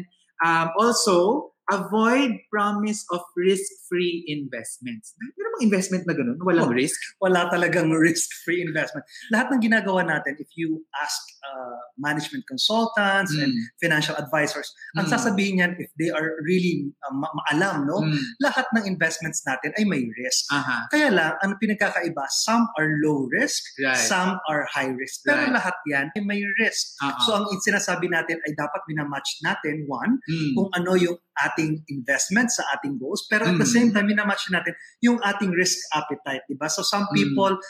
um, 0.43 0.71
also, 0.79 1.51
avoid 1.71 2.37
promise 2.53 3.01
of 3.09 3.21
risk-free 3.33 4.25
investments. 4.29 5.17
Meron 5.17 5.55
bang 5.55 5.65
investment 5.71 6.03
na 6.05 6.13
ganun? 6.13 6.37
Walang 6.43 6.69
oh, 6.69 6.75
risk? 6.75 6.99
Wala 7.23 7.47
talagang 7.49 7.89
risk-free 8.07 8.61
investment. 8.61 9.05
Lahat 9.31 9.49
ng 9.49 9.61
ginagawa 9.63 10.05
natin, 10.05 10.35
if 10.37 10.49
you 10.55 10.83
ask 11.01 11.17
uh, 11.41 11.79
management 11.97 12.43
consultants 12.45 13.33
mm. 13.33 13.43
and 13.43 13.51
financial 13.81 14.15
advisors, 14.19 14.69
mm. 14.93 15.01
ang 15.01 15.07
sasabihin 15.09 15.61
niyan, 15.61 15.71
if 15.79 15.89
they 15.97 16.11
are 16.11 16.37
really 16.43 16.91
uh, 17.07 17.13
ma- 17.15 17.33
maalam, 17.33 17.87
no? 17.87 18.03
Mm. 18.03 18.19
lahat 18.43 18.65
ng 18.75 18.85
investments 18.85 19.41
natin 19.47 19.71
ay 19.79 19.83
may 19.87 20.03
risk. 20.21 20.51
Uh-huh. 20.51 20.81
Kaya 20.91 21.09
lang, 21.09 21.33
ano 21.41 21.55
pinagkakaiba, 21.57 22.25
some 22.29 22.67
are 22.77 22.89
low 23.01 23.25
risk, 23.31 23.63
right. 23.81 23.97
some 23.97 24.37
are 24.49 24.67
high 24.69 24.91
risk. 24.91 25.23
Pero 25.23 25.47
right. 25.47 25.55
lahat 25.55 25.75
yan 25.89 26.11
ay 26.13 26.21
may 26.21 26.41
risk. 26.59 26.93
Uh-huh. 27.01 27.19
So 27.23 27.29
ang 27.39 27.45
sinasabi 27.63 28.11
natin 28.11 28.37
ay 28.45 28.53
dapat 28.53 28.81
minamatch 28.85 29.41
natin, 29.41 29.87
one, 29.89 30.21
mm. 30.27 30.53
kung 30.53 30.69
ano 30.75 30.93
yung 30.99 31.17
ating 31.43 31.83
investment 31.91 32.47
sa 32.51 32.63
ating 32.77 32.95
goals. 32.95 33.27
Pero 33.27 33.49
at 33.49 33.57
the 33.59 33.67
mm. 33.67 33.75
same 33.75 33.89
time, 33.91 34.07
minamatch 34.07 34.47
natin 34.51 34.71
yung 35.03 35.19
ating 35.19 35.51
risk 35.51 35.77
appetite. 35.91 36.47
Diba? 36.47 36.71
So 36.71 36.81
some 36.85 37.11
mm. 37.11 37.15
people, 37.15 37.59
mm. 37.59 37.63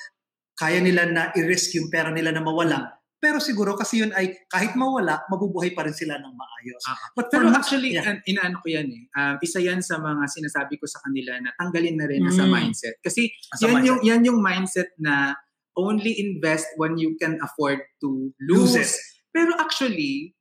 kaya 0.57 0.79
nila 0.79 1.09
na 1.09 1.33
i-risk 1.33 1.73
yung 1.75 1.89
pera 1.89 2.13
nila 2.13 2.29
na 2.29 2.45
mawala. 2.45 3.01
Pero 3.15 3.41
siguro 3.41 3.73
kasi 3.73 4.05
yun 4.05 4.13
ay 4.13 4.45
kahit 4.45 4.77
mawala, 4.77 5.25
mabubuhay 5.33 5.73
pa 5.73 5.81
rin 5.81 5.97
sila 5.97 6.19
ng 6.21 6.33
maayos. 6.35 6.83
Uh-huh. 6.85 7.09
But 7.17 7.33
Pero 7.33 7.49
actually, 7.49 7.97
yeah. 7.97 8.21
inaano 8.21 8.61
ko 8.61 8.67
yan 8.69 8.85
eh. 8.85 9.03
Um, 9.17 9.35
isa 9.41 9.57
yan 9.57 9.81
sa 9.81 9.97
mga 9.97 10.29
sinasabi 10.29 10.77
ko 10.77 10.85
sa 10.85 11.01
kanila 11.01 11.33
na 11.41 11.49
tanggalin 11.57 11.97
na 11.97 12.05
rin 12.05 12.21
mm. 12.21 12.35
sa 12.35 12.45
mindset. 12.45 13.01
Kasi 13.01 13.33
as 13.49 13.65
yan, 13.65 13.81
mindset. 13.81 13.87
Yung, 13.89 13.99
yan 14.05 14.21
yung 14.29 14.39
mindset 14.45 14.93
na 15.01 15.33
only 15.73 16.13
invest 16.21 16.69
when 16.77 17.01
you 17.01 17.17
can 17.17 17.41
afford 17.41 17.81
to 17.97 18.29
lose. 18.45 18.77
lose 18.77 18.85
it. 18.85 18.91
Pero 19.33 19.57
actually, 19.57 20.37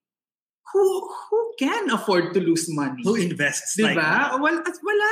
who 0.75 0.87
who 1.31 1.41
can 1.55 1.87
afford 1.95 2.35
to 2.35 2.43
lose 2.43 2.67
money? 2.67 3.07
Who 3.07 3.15
invests? 3.15 3.79
Di 3.79 3.95
ba? 3.95 4.35
Like 4.35 4.43
well, 4.43 4.59
at 4.59 4.77
wala. 4.83 5.11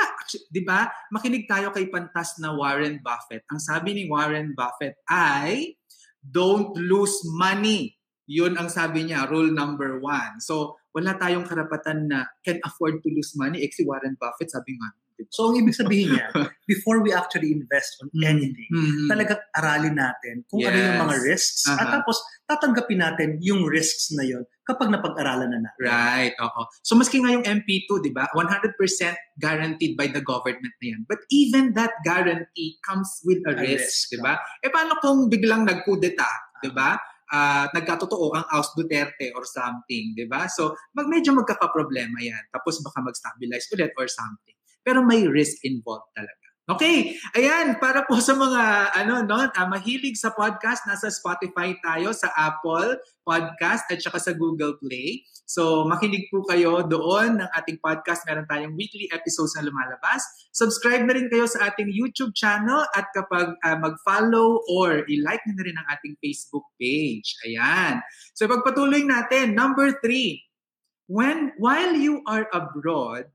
Di 0.51 0.63
ba? 0.67 0.91
Makinig 1.15 1.47
tayo 1.47 1.71
kay 1.71 1.87
pantas 1.87 2.43
na 2.43 2.51
Warren 2.51 2.99
Buffett. 2.99 3.47
Ang 3.47 3.63
sabi 3.63 3.95
ni 3.95 4.05
Warren 4.11 4.59
Buffett 4.59 4.99
ay, 5.07 5.79
don't 6.19 6.75
lose 6.75 7.23
money. 7.39 7.95
Yun 8.27 8.59
ang 8.59 8.67
sabi 8.67 9.07
niya, 9.07 9.31
rule 9.31 9.55
number 9.55 10.03
one. 10.03 10.43
So, 10.43 10.79
wala 10.95 11.19
tayong 11.19 11.47
karapatan 11.47 12.11
na 12.11 12.27
can 12.43 12.59
afford 12.63 13.03
to 13.03 13.09
lose 13.11 13.35
money. 13.39 13.63
Eh, 13.63 13.71
si 13.71 13.87
Warren 13.87 14.19
Buffett, 14.19 14.51
sabi 14.51 14.79
nga, 14.79 14.91
So, 15.31 15.53
ang 15.53 15.57
ibig 15.61 15.77
sabihin 15.77 16.19
niya, 16.19 16.27
before 16.73 16.99
we 17.05 17.15
actually 17.15 17.55
invest 17.55 18.01
on 18.03 18.11
mm. 18.11 18.27
anything, 18.27 18.71
mm-hmm. 18.73 19.07
talagang 19.07 19.39
aralin 19.55 19.95
natin 19.95 20.43
kung 20.51 20.65
yes. 20.65 20.73
ano 20.73 20.79
yung 20.83 21.01
mga 21.07 21.17
risks 21.23 21.63
uh-huh. 21.69 21.79
at 21.79 21.87
tapos 22.01 22.17
tatanggapin 22.49 23.01
natin 23.01 23.29
yung 23.39 23.63
risks 23.69 24.11
na 24.17 24.27
yon 24.27 24.43
kapag 24.73 24.89
napag-aralan 24.89 25.53
na 25.53 25.61
natin. 25.69 25.85
Right, 25.85 26.35
oo. 26.41 26.61
So, 26.81 26.97
maski 26.97 27.21
nga 27.21 27.37
yung 27.37 27.45
MP2, 27.45 28.01
di 28.01 28.11
ba, 28.11 28.27
100% 28.33 28.73
guaranteed 29.37 29.95
by 29.95 30.09
the 30.09 30.25
government 30.25 30.75
na 30.81 30.87
yan. 30.97 31.05
But 31.05 31.21
even 31.29 31.77
that 31.77 31.93
guarantee 32.03 32.81
comes 32.83 33.21
with 33.29 33.45
a, 33.45 33.53
a 33.53 33.61
risk, 33.61 34.09
risk, 34.09 34.17
di 34.17 34.19
ba? 34.25 34.41
E 34.65 34.73
paano 34.73 34.97
kung 34.99 35.29
biglang 35.29 35.69
nagkudeta, 35.69 36.59
di 36.65 36.73
ba? 36.73 36.97
uh, 37.33 37.67
nagkatotoo 37.73 38.37
ang 38.37 38.47
House 38.53 38.77
Duterte 38.77 39.33
or 39.33 39.49
something, 39.49 40.13
di 40.13 40.29
ba? 40.29 40.47
So, 40.53 40.77
mag 40.93 41.09
medyo 41.09 41.33
magkakaproblema 41.33 42.21
yan. 42.21 42.45
Tapos 42.53 42.85
baka 42.85 43.01
mag-stabilize 43.01 43.67
ulit 43.73 43.93
or 43.97 44.07
something. 44.07 44.57
Pero 44.85 45.01
may 45.01 45.25
risk 45.25 45.65
involved 45.65 46.13
talaga. 46.13 46.42
Okay, 46.63 47.19
ayan, 47.35 47.75
para 47.83 48.07
po 48.07 48.23
sa 48.23 48.39
mga 48.39 48.95
ano 48.95 49.27
no, 49.27 49.35
uh, 49.35 49.67
mahilig 49.67 50.15
sa 50.15 50.31
podcast, 50.31 50.87
nasa 50.87 51.11
Spotify 51.11 51.75
tayo, 51.83 52.15
sa 52.15 52.31
Apple 52.39 53.03
Podcast 53.27 53.91
at 53.91 53.99
saka 53.99 54.23
sa 54.23 54.31
Google 54.31 54.79
Play. 54.79 55.27
So, 55.43 55.83
makinig 55.91 56.31
po 56.31 56.47
kayo 56.47 56.87
doon 56.87 57.43
ng 57.43 57.51
ating 57.59 57.83
podcast. 57.83 58.23
Meron 58.31 58.47
tayong 58.47 58.79
weekly 58.79 59.11
episodes 59.11 59.59
na 59.59 59.67
lumalabas. 59.67 60.23
Subscribe 60.55 61.03
na 61.03 61.19
rin 61.19 61.27
kayo 61.27 61.51
sa 61.51 61.67
ating 61.67 61.91
YouTube 61.91 62.31
channel 62.39 62.87
at 62.95 63.11
kapag 63.11 63.59
uh, 63.67 63.79
mag-follow 63.83 64.63
or 64.71 65.03
i-like 65.11 65.43
na 65.51 65.67
rin 65.67 65.75
ang 65.75 65.87
ating 65.99 66.15
Facebook 66.23 66.71
page. 66.79 67.27
Ayan. 67.43 67.99
So, 68.39 68.47
pagpatuloy 68.47 69.03
natin, 69.03 69.59
number 69.59 69.99
three, 69.99 70.47
when 71.11 71.59
while 71.59 71.91
you 71.91 72.23
are 72.31 72.47
abroad, 72.55 73.27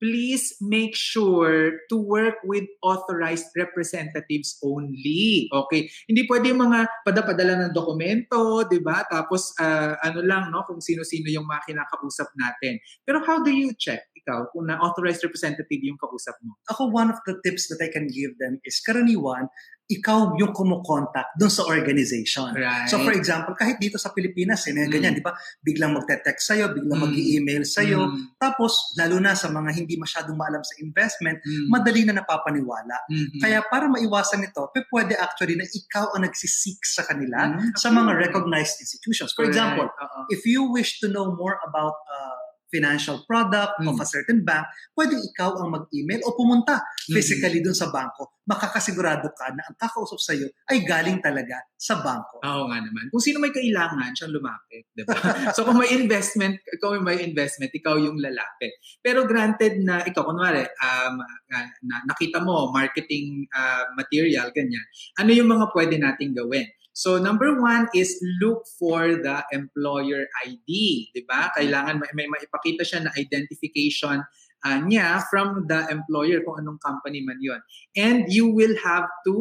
please 0.00 0.56
make 0.58 0.96
sure 0.96 1.78
to 1.86 1.96
work 2.00 2.40
with 2.42 2.64
authorized 2.82 3.52
representatives 3.54 4.58
only. 4.64 5.46
Okay? 5.52 5.86
Hindi 6.08 6.26
pwede 6.26 6.50
mga 6.56 6.88
padapadala 7.06 7.68
ng 7.68 7.72
dokumento, 7.76 8.66
'di 8.66 8.80
ba? 8.82 9.06
Tapos 9.06 9.54
uh, 9.60 9.94
ano 10.02 10.24
lang 10.24 10.50
no 10.50 10.66
kung 10.66 10.82
sino-sino 10.82 11.30
yung 11.30 11.46
mga 11.46 11.70
kinakausap 11.70 12.32
natin. 12.34 12.80
Pero 13.06 13.22
how 13.22 13.38
do 13.44 13.52
you 13.52 13.70
check 13.76 14.09
ikaw 14.20 14.52
kung 14.52 14.68
na 14.68 14.76
authorized 14.76 15.24
representative 15.24 15.80
yung 15.80 15.96
kausap 15.96 16.36
mo? 16.44 16.60
Ako 16.68 16.92
one 16.92 17.08
of 17.08 17.18
the 17.24 17.40
tips 17.40 17.72
that 17.72 17.80
I 17.80 17.88
can 17.88 18.06
give 18.12 18.36
them 18.36 18.60
is 18.68 18.78
karaniwan 18.84 19.48
ikaw 19.90 20.38
yung 20.38 20.54
kumukontak 20.54 21.34
doon 21.34 21.50
sa 21.50 21.66
organization. 21.66 22.54
Right. 22.54 22.86
So 22.86 23.02
for 23.02 23.10
example, 23.10 23.58
kahit 23.58 23.82
dito 23.82 23.98
sa 23.98 24.14
Pilipinas, 24.14 24.62
eh, 24.70 24.72
ganyan, 24.86 25.18
mm. 25.18 25.18
di 25.18 25.24
ba? 25.26 25.34
Biglang 25.66 25.98
magte-text 25.98 26.46
sa'yo, 26.46 26.70
biglang 26.70 27.02
mm. 27.02 27.06
mag-email 27.10 27.62
sa'yo. 27.66 28.06
Mm. 28.06 28.38
Tapos, 28.38 28.94
lalo 28.94 29.18
na 29.18 29.34
sa 29.34 29.50
mga 29.50 29.74
hindi 29.74 29.98
masyadong 29.98 30.38
maalam 30.38 30.62
sa 30.62 30.78
investment, 30.78 31.42
mm. 31.42 31.66
madali 31.66 32.06
na 32.06 32.22
napapaniwala. 32.22 32.96
Mm-hmm. 33.10 33.40
Kaya 33.42 33.66
para 33.66 33.90
maiwasan 33.90 34.46
ito, 34.46 34.62
pwede 34.94 35.18
actually 35.18 35.58
na 35.58 35.66
ikaw 35.66 36.14
ang 36.14 36.22
nagsisik 36.22 36.78
sa 36.86 37.02
kanila 37.02 37.58
mm. 37.58 37.74
sa 37.74 37.90
mga 37.90 38.14
recognized 38.14 38.78
institutions. 38.78 39.34
For 39.34 39.42
example, 39.42 39.90
uh-huh. 39.90 40.30
if 40.30 40.46
you 40.46 40.70
wish 40.70 41.02
to 41.02 41.10
know 41.10 41.34
more 41.34 41.58
about 41.66 41.98
uh, 42.06 42.49
financial 42.70 43.26
product 43.26 43.82
mm. 43.82 43.90
of 43.90 43.98
a 43.98 44.06
certain 44.06 44.46
bank, 44.46 44.64
pwede 44.94 45.18
ikaw 45.18 45.58
ang 45.58 45.74
mag-email 45.74 46.22
o 46.24 46.32
pumunta 46.38 46.80
mm. 46.80 47.12
physically 47.12 47.60
mm. 47.60 47.66
dun 47.66 47.76
sa 47.76 47.90
banko. 47.90 48.40
Makakasigurado 48.46 49.30
ka 49.34 49.50
na 49.52 49.62
ang 49.66 49.76
kakausap 49.76 50.18
sa 50.22 50.32
iyo 50.34 50.48
ay 50.70 50.86
galing 50.86 51.18
talaga 51.18 51.58
sa 51.74 51.98
banko. 52.00 52.40
Oo 52.42 52.70
nga 52.70 52.78
naman. 52.78 53.10
Kung 53.10 53.22
sino 53.22 53.42
may 53.42 53.50
kailangan, 53.50 54.14
siyang 54.14 54.32
lumapit. 54.32 54.86
Diba? 54.94 55.14
so 55.54 55.66
kung 55.66 55.78
may 55.82 55.90
investment, 55.92 56.62
ikaw 56.70 56.94
may 57.02 57.20
investment, 57.22 57.74
ikaw 57.74 57.98
yung 57.98 58.16
lalapit. 58.18 58.78
Pero 59.02 59.26
granted 59.26 59.82
na 59.82 60.02
ikaw, 60.06 60.24
kunwari, 60.26 60.62
um, 60.62 61.14
na, 61.50 61.96
nakita 62.06 62.38
mo, 62.40 62.70
marketing 62.70 63.46
uh, 63.50 63.90
material, 63.98 64.50
ganyan, 64.54 64.82
ano 65.18 65.30
yung 65.34 65.50
mga 65.50 65.66
pwede 65.74 65.94
nating 65.98 66.32
gawin? 66.34 66.66
So 66.92 67.18
number 67.18 67.60
one 67.60 67.88
is 67.94 68.18
look 68.42 68.66
for 68.78 69.14
the 69.14 69.46
employer 69.54 70.26
ID, 70.46 70.68
'di 71.14 71.22
ba? 71.24 71.54
Kailangan 71.54 72.02
may, 72.02 72.10
may 72.14 72.26
maipakita 72.28 72.82
siya 72.82 73.06
na 73.06 73.12
identification 73.16 74.20
uh, 74.66 74.78
niya 74.84 75.22
from 75.30 75.64
the 75.70 75.86
employer 75.88 76.42
kung 76.42 76.60
anong 76.60 76.82
company 76.82 77.22
man 77.22 77.38
'yon. 77.40 77.62
And 77.94 78.26
you 78.28 78.50
will 78.50 78.74
have 78.82 79.06
to 79.30 79.36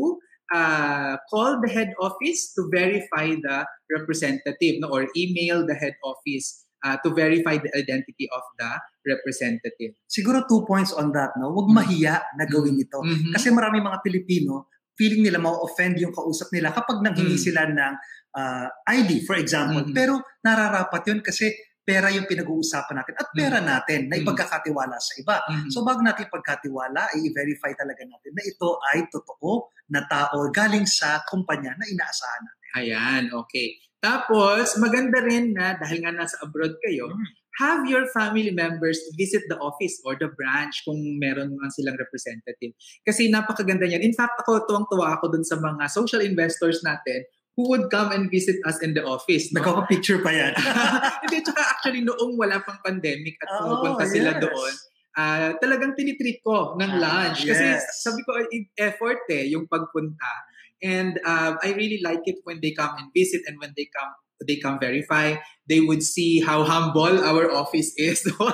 uh, 0.54 1.18
call 1.30 1.62
the 1.62 1.70
head 1.70 1.94
office 2.02 2.54
to 2.58 2.70
verify 2.70 3.34
the 3.38 3.66
representative 3.90 4.82
no 4.82 4.90
or 4.94 5.10
email 5.18 5.66
the 5.66 5.76
head 5.76 5.98
office 6.06 6.66
uh, 6.86 6.98
to 7.04 7.12
verify 7.12 7.58
the 7.58 7.72
identity 7.76 8.30
of 8.32 8.44
the 8.58 8.72
representative. 9.08 9.98
Siguro 10.08 10.46
two 10.48 10.64
points 10.66 10.94
on 10.94 11.12
that, 11.12 11.36
no? 11.36 11.52
Huwag 11.52 11.70
mahiya 11.72 12.24
na 12.38 12.46
gawin 12.46 12.80
ito. 12.80 13.02
Mm-hmm. 13.02 13.34
Kasi 13.36 13.52
marami 13.52 13.84
mga 13.84 14.00
Pilipino 14.06 14.70
feeling 15.00 15.24
nila 15.24 15.40
ma-offend 15.40 15.96
yung 16.04 16.12
kausap 16.12 16.52
nila 16.52 16.76
kapag 16.76 17.00
nanghingi 17.00 17.40
mm. 17.40 17.46
sila 17.48 17.64
ng 17.72 17.94
uh, 18.36 18.68
ID, 18.92 19.24
for 19.24 19.40
example. 19.40 19.88
Mm-hmm. 19.88 19.96
Pero 19.96 20.20
nararapat 20.44 21.08
yun 21.08 21.24
kasi 21.24 21.56
pera 21.80 22.12
yung 22.14 22.28
pinag-uusapan 22.30 23.02
natin 23.02 23.16
at 23.18 23.28
pera 23.34 23.58
natin 23.64 24.12
na 24.12 24.20
Mm. 24.20 24.22
ipagkakatiwala 24.22 25.00
sa 25.02 25.14
iba. 25.18 25.42
Mhm. 25.42 25.70
So 25.74 25.82
bago 25.82 26.06
natin 26.06 26.30
pagkatiwala, 26.30 27.18
i-verify 27.18 27.74
talaga 27.74 28.06
natin 28.06 28.32
na 28.38 28.44
ito 28.46 28.78
ay 28.94 29.10
totoo 29.10 29.74
na 29.90 30.06
tao 30.06 30.54
galing 30.54 30.86
sa 30.86 31.26
kumpanya 31.26 31.74
na 31.74 31.90
inaasahan 31.90 32.42
natin. 32.46 32.70
Ayan, 32.78 33.24
okay. 33.34 33.82
Tapos, 33.98 34.78
maganda 34.78 35.18
rin 35.20 35.52
na 35.52 35.76
dahil 35.76 36.06
nga 36.06 36.14
nasa 36.14 36.38
abroad 36.46 36.78
kayo, 36.78 37.10
Mm. 37.10 37.26
Have 37.60 37.84
your 37.86 38.08
family 38.16 38.56
members 38.56 38.96
visit 39.20 39.44
the 39.52 39.60
office 39.60 40.00
or 40.08 40.16
the 40.16 40.32
branch 40.32 40.80
kung 40.88 41.20
meron 41.20 41.52
man 41.60 41.68
silang 41.70 42.00
representative. 42.00 42.72
Kasi 43.04 43.28
napakaganda 43.28 43.84
niyan. 43.84 44.00
In 44.00 44.16
fact, 44.16 44.40
ako 44.40 44.64
tuwang-tuwa 44.64 45.20
ako 45.20 45.36
dun 45.36 45.44
sa 45.44 45.60
mga 45.60 45.92
social 45.92 46.24
investors 46.24 46.80
natin 46.82 47.28
who 47.60 47.68
would 47.68 47.92
come 47.92 48.16
and 48.16 48.32
visit 48.32 48.56
us 48.64 48.80
in 48.80 48.96
the 48.96 49.04
office. 49.04 49.52
No? 49.52 49.60
Nagkaka-picture 49.60 50.24
pa 50.24 50.32
yan. 50.32 50.56
Hindi, 51.28 51.44
tsaka 51.44 51.60
actually 51.60 52.08
noong 52.08 52.40
wala 52.40 52.64
pang 52.64 52.80
pandemic 52.80 53.36
at 53.44 53.52
Oo, 53.52 53.60
pumupunta 53.60 54.08
sila 54.08 54.40
yes. 54.40 54.42
doon, 54.48 54.74
ah, 55.20 55.52
talagang 55.60 55.92
tinitreat 56.00 56.40
ko 56.40 56.80
ng 56.80 56.92
Ah, 56.96 57.00
lunch. 57.04 57.44
Kasi 57.44 57.60
yes. 57.76 57.84
sabi 58.00 58.24
ko, 58.24 58.40
i- 58.40 58.72
effort 58.80 59.28
eh, 59.28 59.52
yung 59.52 59.68
pagpunta. 59.68 60.32
And 60.80 61.20
uh, 61.28 61.60
I 61.60 61.76
really 61.76 62.00
like 62.00 62.24
it 62.24 62.40
when 62.48 62.64
they 62.64 62.72
come 62.72 62.96
and 62.96 63.12
visit 63.12 63.44
and 63.52 63.60
when 63.60 63.76
they 63.76 63.92
come 63.92 64.16
they 64.48 64.60
come 64.60 64.80
verify, 64.80 65.36
they 65.68 65.80
would 65.80 66.04
see 66.04 66.40
how 66.40 66.64
humble 66.64 67.20
our 67.24 67.52
office 67.52 67.92
is. 68.00 68.24
no? 68.40 68.52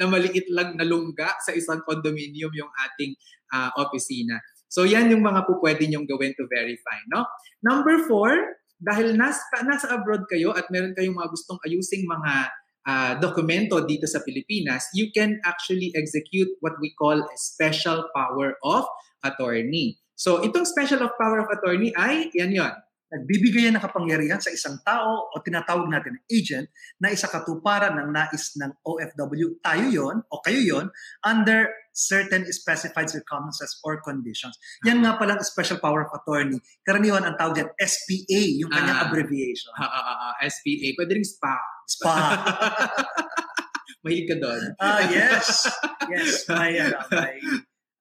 na, 0.00 0.04
maliit 0.06 0.46
lang 0.52 0.76
na 0.76 0.84
lungga 0.84 1.34
sa 1.40 1.52
isang 1.56 1.80
condominium 1.88 2.52
yung 2.52 2.70
ating 2.88 3.16
ah, 3.52 3.72
opisina. 3.80 4.40
So 4.68 4.82
yan 4.82 5.08
yung 5.08 5.22
mga 5.22 5.46
po 5.46 5.62
pwede 5.62 5.86
nyong 5.86 6.06
gawin 6.10 6.34
to 6.34 6.44
verify. 6.50 6.98
No? 7.14 7.24
Number 7.62 8.04
four, 8.04 8.34
dahil 8.82 9.14
nasa, 9.16 9.40
nasa 9.64 9.94
abroad 9.94 10.26
kayo 10.28 10.52
at 10.52 10.68
meron 10.68 10.92
kayong 10.92 11.16
mga 11.16 11.30
gustong 11.30 11.60
ayusing 11.64 12.04
mga 12.04 12.32
ah, 12.84 13.12
dokumento 13.16 13.80
dito 13.86 14.04
sa 14.04 14.20
Pilipinas, 14.20 14.90
you 14.92 15.08
can 15.14 15.40
actually 15.48 15.94
execute 15.96 16.50
what 16.60 16.76
we 16.82 16.92
call 17.00 17.16
a 17.16 17.36
special 17.38 18.04
power 18.12 18.60
of 18.60 18.84
attorney. 19.24 19.96
So 20.14 20.44
itong 20.46 20.68
special 20.68 21.02
of 21.02 21.16
power 21.18 21.42
of 21.42 21.50
attorney 21.50 21.90
ay, 21.98 22.30
yan 22.36 22.54
yon. 22.54 22.74
Nagbibigay 23.12 23.70
ng 23.70 23.82
kapangyarihan 23.84 24.40
sa 24.40 24.50
isang 24.50 24.80
tao 24.82 25.28
o 25.30 25.34
tinatawag 25.44 25.86
natin 25.86 26.16
na 26.18 26.22
agent 26.26 26.66
na 26.98 27.12
isa 27.12 27.28
katuparan 27.28 27.94
ng 27.94 28.08
nais 28.10 28.56
ng 28.58 28.72
OFW. 28.82 29.60
Tayo 29.60 29.86
yon 29.86 30.16
o 30.28 30.40
kayo 30.40 30.60
yon 30.60 30.86
under 31.22 31.68
certain 31.94 32.42
specified 32.50 33.06
circumstances 33.06 33.78
or 33.86 34.02
conditions. 34.02 34.58
Yan 34.82 35.04
nga 35.04 35.14
palang 35.14 35.38
special 35.46 35.78
power 35.78 36.02
of 36.02 36.10
attorney. 36.16 36.58
Karaniwan 36.82 37.22
ang 37.22 37.38
tawag 37.38 37.62
yan 37.62 37.70
SPA, 37.78 38.40
yung 38.58 38.72
kanyang 38.72 38.98
Ah. 38.98 39.04
abbreviation. 39.06 39.70
Ah, 39.78 39.86
ah, 39.86 40.04
ah, 40.04 40.18
ah, 40.30 40.34
SPA. 40.42 40.88
Pwede 40.98 41.12
rin 41.14 41.26
spa. 41.28 41.54
SPA. 41.86 42.14
Mahilig 44.04 44.26
ka 44.28 44.36
doon. 44.36 44.62
Ah, 44.82 45.00
yes. 45.06 45.64
Yes, 46.12 46.44
may, 46.50 46.76
ano, 46.76 46.98
may 47.14 47.38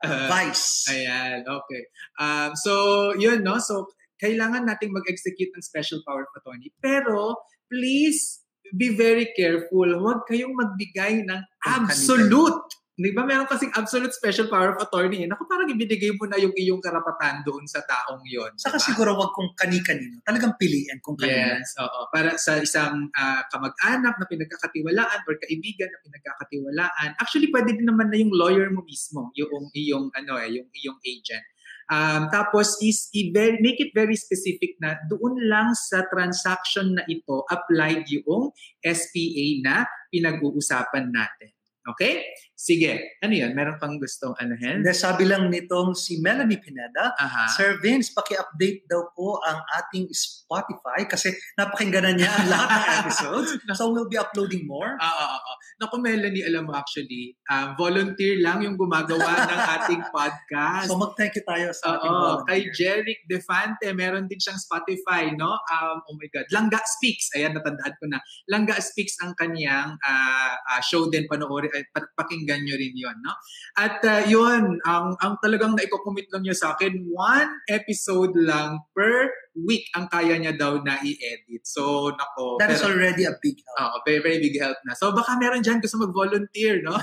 Ah, 0.04 0.28
vice. 0.28 0.92
Ayan, 0.92 1.48
okay. 1.48 1.88
Um, 2.20 2.52
so, 2.60 2.72
yun, 3.16 3.40
no? 3.40 3.56
So, 3.56 3.88
kailangan 4.24 4.64
nating 4.64 4.96
mag-execute 4.96 5.52
ng 5.52 5.64
special 5.64 6.00
power 6.08 6.24
of 6.24 6.32
attorney. 6.40 6.72
Pero, 6.80 7.36
please 7.68 8.40
be 8.72 8.96
very 8.96 9.36
careful. 9.36 9.86
Huwag 9.86 10.24
kayong 10.32 10.56
magbigay 10.56 11.28
ng 11.28 11.42
absolute. 11.68 12.80
Di 12.94 13.10
ba? 13.10 13.26
Meron 13.26 13.50
kasing 13.50 13.74
absolute 13.74 14.14
special 14.14 14.46
power 14.54 14.78
of 14.78 14.80
attorney. 14.86 15.26
Eh. 15.26 15.28
Naku, 15.28 15.50
parang 15.50 15.66
ibinigay 15.66 16.14
mo 16.14 16.30
na 16.30 16.38
yung 16.38 16.54
iyong 16.54 16.78
karapatan 16.78 17.42
doon 17.42 17.66
sa 17.66 17.82
taong 17.82 18.22
yon. 18.22 18.54
Saka 18.54 18.78
siguro 18.78 19.18
wag 19.18 19.34
kung 19.34 19.50
kani-kanino. 19.58 20.22
Talagang 20.22 20.54
piliin 20.62 21.02
kung 21.02 21.18
kanino. 21.18 21.58
Yes, 21.58 21.74
oo. 21.82 22.06
Para 22.14 22.38
sa 22.38 22.62
isang 22.62 23.10
ah, 23.18 23.42
kamag-anak 23.50 24.14
na 24.22 24.26
pinagkakatiwalaan 24.30 25.26
or 25.26 25.36
kaibigan 25.42 25.90
na 25.90 26.00
pinagkakatiwalaan. 26.06 27.10
Actually, 27.18 27.50
pwede 27.50 27.74
din 27.74 27.90
naman 27.90 28.14
na 28.14 28.18
yung 28.22 28.30
lawyer 28.30 28.70
mo 28.70 28.86
mismo, 28.86 29.34
yung 29.34 29.74
iyong 29.74 30.14
ano 30.14 30.38
eh, 30.38 30.54
yung 30.54 30.70
iyong 30.70 30.98
agent. 31.02 31.46
Um, 31.92 32.32
tapos 32.32 32.80
is 32.80 33.12
very, 33.12 33.60
make 33.60 33.80
it 33.80 33.92
very 33.92 34.16
specific 34.16 34.80
na 34.80 34.96
doon 35.12 35.36
lang 35.52 35.76
sa 35.76 36.08
transaction 36.08 36.96
na 36.96 37.04
ito 37.10 37.44
applied 37.52 38.08
yung 38.08 38.56
SPA 38.84 39.48
na 39.64 39.84
pinag-uusapan 40.14 41.12
natin. 41.12 41.52
Okay? 41.84 42.24
Sige. 42.64 43.20
Ano 43.20 43.36
yun? 43.36 43.52
Meron 43.52 43.76
pang 43.76 44.00
gustong 44.00 44.32
anuhin? 44.40 44.80
Hindi, 44.80 44.96
sabi 44.96 45.28
lang 45.28 45.52
nitong 45.52 45.92
si 46.00 46.24
Melanie 46.24 46.64
Pineda, 46.64 47.12
Aha. 47.20 47.52
Sir 47.52 47.76
Vince, 47.84 48.16
paki-update 48.16 48.88
daw 48.88 49.12
po 49.12 49.36
ang 49.44 49.60
ating 49.84 50.08
Spotify 50.16 51.04
kasi 51.04 51.36
napakinggan 51.60 52.08
na 52.08 52.16
niya 52.16 52.32
ang 52.32 52.48
lahat 52.48 52.70
ng 52.72 52.88
episodes. 53.04 53.50
So 53.76 53.92
we'll 53.92 54.08
be 54.08 54.16
uploading 54.16 54.64
more. 54.64 54.96
Ah, 54.96 55.12
ah, 55.12 55.44
ah. 55.44 55.56
Naku, 55.84 56.00
Melanie, 56.00 56.48
alam 56.48 56.72
mo 56.72 56.80
actually, 56.80 57.36
um, 57.52 57.76
volunteer 57.76 58.40
lang 58.40 58.64
yung 58.64 58.80
gumagawa 58.80 59.44
ng 59.44 59.60
ating 59.84 60.02
podcast. 60.16 60.88
So 60.88 60.96
mag-thank 60.96 61.36
you 61.36 61.44
tayo 61.44 61.68
sa 61.76 62.00
ating 62.00 62.16
Oo, 62.16 62.48
kay 62.48 62.64
volunteer. 62.64 62.72
Jeric 63.04 63.20
Defante, 63.28 63.92
meron 63.92 64.32
din 64.32 64.40
siyang 64.40 64.56
Spotify, 64.56 65.36
no? 65.36 65.52
Um, 65.68 66.00
oh 66.08 66.16
my 66.16 66.32
God. 66.32 66.48
Langga 66.56 66.80
Speaks. 66.88 67.28
Ayan, 67.36 67.60
natandaan 67.60 67.92
ko 68.00 68.08
na. 68.08 68.24
Langga 68.48 68.80
Speaks 68.80 69.20
ang 69.20 69.36
kaniyang 69.36 70.00
ah, 70.00 70.56
ah, 70.56 70.80
show 70.80 71.12
din, 71.12 71.28
panoorin, 71.28 71.68
ay, 71.76 71.84
pa- 71.92 72.08
pakinggan 72.54 72.70
nyo 72.70 72.76
rin 72.78 72.94
yon 72.94 73.18
no? 73.26 73.34
At 73.78 73.98
ah, 74.06 74.22
yun, 74.26 74.78
ang, 74.86 75.18
ang 75.18 75.34
talagang 75.42 75.74
naikocommit 75.74 76.30
lang 76.30 76.46
niya 76.46 76.58
sa 76.58 76.68
akin, 76.78 76.94
one 77.10 77.52
episode 77.70 78.34
lang 78.38 78.78
per 78.94 79.34
week 79.58 79.90
ang 79.98 80.10
kaya 80.10 80.38
niya 80.38 80.54
daw 80.54 80.82
na 80.82 81.02
i-edit. 81.02 81.66
So, 81.66 82.14
nako. 82.14 82.62
That 82.62 82.74
is 82.74 82.82
pero- 82.82 82.94
already 82.94 83.26
a 83.26 83.34
big 83.42 83.58
help. 83.66 83.78
Oo, 83.82 83.96
very, 84.06 84.22
very 84.22 84.40
big 84.42 84.58
help 84.62 84.78
na. 84.86 84.94
So 84.94 85.14
baka 85.14 85.38
meron 85.38 85.66
dyan 85.66 85.82
gusto 85.82 85.98
mag-volunteer, 85.98 86.82
no? 86.86 86.98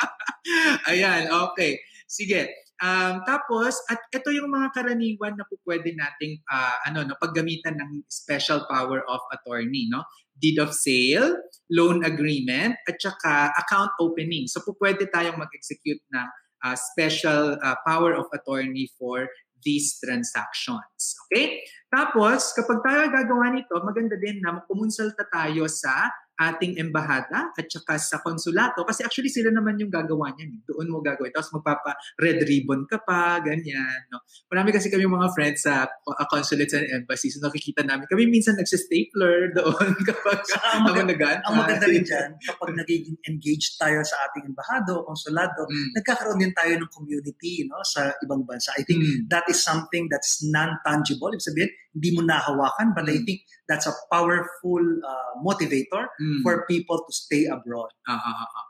Ayan, 0.90 1.32
okay. 1.32 1.80
Sige. 2.08 2.48
Um, 2.80 3.20
tapos, 3.28 3.76
at 3.92 4.08
ito 4.08 4.32
yung 4.32 4.48
mga 4.48 4.72
karaniwan 4.72 5.36
na 5.36 5.44
po 5.44 5.60
pwede 5.68 5.92
nating 5.92 6.40
ah, 6.48 6.80
ano, 6.88 7.04
no, 7.04 7.16
paggamitan 7.20 7.76
ng 7.76 8.08
special 8.08 8.64
power 8.64 9.04
of 9.04 9.20
attorney, 9.36 9.84
no? 9.92 10.00
Deed 10.40 10.56
of 10.58 10.72
sale, 10.72 11.36
loan 11.68 12.02
agreement, 12.02 12.74
at 12.88 12.96
saka 12.96 13.52
account 13.60 13.92
opening. 14.00 14.48
So 14.48 14.64
po 14.64 14.74
pwede 14.80 15.06
tayong 15.12 15.36
mag-execute 15.36 16.00
ng 16.16 16.28
ah, 16.64 16.76
special 16.76 17.60
ah, 17.60 17.76
power 17.84 18.16
of 18.16 18.26
attorney 18.32 18.88
for 18.96 19.28
these 19.60 20.00
transactions. 20.00 21.16
Okay? 21.28 21.60
Tapos, 21.92 22.56
kapag 22.56 22.80
tayo 22.80 23.04
gagawa 23.12 23.52
nito, 23.52 23.76
maganda 23.84 24.16
din 24.16 24.40
na 24.40 24.64
kumonsulta 24.64 25.28
tayo 25.28 25.68
sa 25.68 26.08
ating 26.40 26.80
embahada 26.80 27.52
at 27.52 27.66
saka 27.68 28.00
sa 28.00 28.16
konsulato 28.24 28.80
kasi 28.88 29.04
actually 29.04 29.28
sila 29.28 29.52
naman 29.52 29.76
yung 29.76 29.92
gagawa 29.92 30.32
niyan. 30.32 30.64
Doon 30.64 30.88
mo 30.88 31.04
gagawin. 31.04 31.28
Tapos 31.36 31.52
magpapa 31.52 31.92
red 32.16 32.40
ribbon 32.48 32.88
ka 32.88 32.96
pa, 33.04 33.44
ganyan. 33.44 34.08
No? 34.08 34.24
Marami 34.48 34.72
kasi 34.72 34.88
kami 34.88 35.04
mga 35.04 35.28
friends 35.36 35.68
sa 35.68 35.84
uh, 35.84 36.26
consulates 36.32 36.72
and 36.72 36.88
embassies. 36.88 37.36
So 37.36 37.44
nakikita 37.44 37.84
namin. 37.84 38.08
Kami 38.08 38.24
minsan 38.24 38.56
nagsistapler 38.56 39.50
doon 39.60 39.92
kapag 40.00 40.40
ang, 40.72 40.88
maganda, 40.88 41.12
nag 41.12 41.44
ang 41.44 41.54
maganda 41.60 41.84
rin 41.84 42.00
dyan, 42.00 42.32
kapag 42.40 42.72
nagiging 42.72 43.20
engaged 43.28 43.76
tayo 43.76 44.00
sa 44.00 44.16
ating 44.30 44.48
embahado 44.48 45.04
o 45.04 45.04
konsulado, 45.04 45.68
Mm. 45.70 45.92
nagkakaroon 46.00 46.40
din 46.40 46.54
tayo 46.56 46.72
ng 46.78 46.90
community 46.90 47.68
no, 47.68 47.78
sa 47.84 48.10
ibang 48.24 48.42
bansa. 48.48 48.72
I 48.80 48.82
think 48.86 49.04
Mm. 49.04 49.28
that 49.28 49.44
is 49.50 49.60
something 49.60 50.08
that's 50.08 50.40
non-tangible. 50.46 51.30
Ibig 51.36 51.42
sabihin, 51.44 51.70
hindi 51.90 52.10
mo 52.14 52.22
nahawakan, 52.22 52.94
but 52.94 53.06
I 53.10 53.18
Mm. 53.18 53.26
think 53.26 53.38
that's 53.66 53.86
a 53.90 53.94
powerful 54.08 54.82
uh, 55.02 55.32
motivator 55.42 56.06
Mm. 56.22 56.29
For 56.44 56.62
people 56.70 57.02
to 57.02 57.12
stay 57.12 57.50
abroad. 57.50 57.90
Ah, 58.06 58.18
ah, 58.18 58.46
ah. 58.46 58.66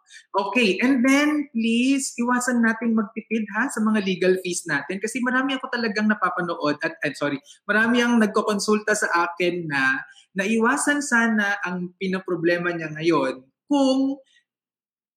Okay, 0.49 0.79
and 0.83 1.05
then 1.07 1.47
please, 1.55 2.15
iwasan 2.19 2.65
nating 2.65 2.97
magtipid 2.97 3.47
ha 3.55 3.71
sa 3.71 3.79
mga 3.83 4.03
legal 4.03 4.35
fees 4.43 4.67
natin 4.67 4.99
kasi 4.99 5.23
marami 5.23 5.55
ako 5.59 5.71
talagang 5.71 6.11
napapanood 6.11 6.79
at, 6.83 6.99
at 7.03 7.15
sorry, 7.15 7.39
marami 7.67 8.03
ang 8.03 8.19
nagkokonsulta 8.19 8.95
sa 8.95 9.09
akin 9.27 9.71
na 9.71 10.03
naiwasan 10.35 11.03
sana 11.03 11.59
ang 11.63 11.95
pinaproblema 11.99 12.71
niya 12.71 12.91
ngayon 12.95 13.43
kung 13.67 14.19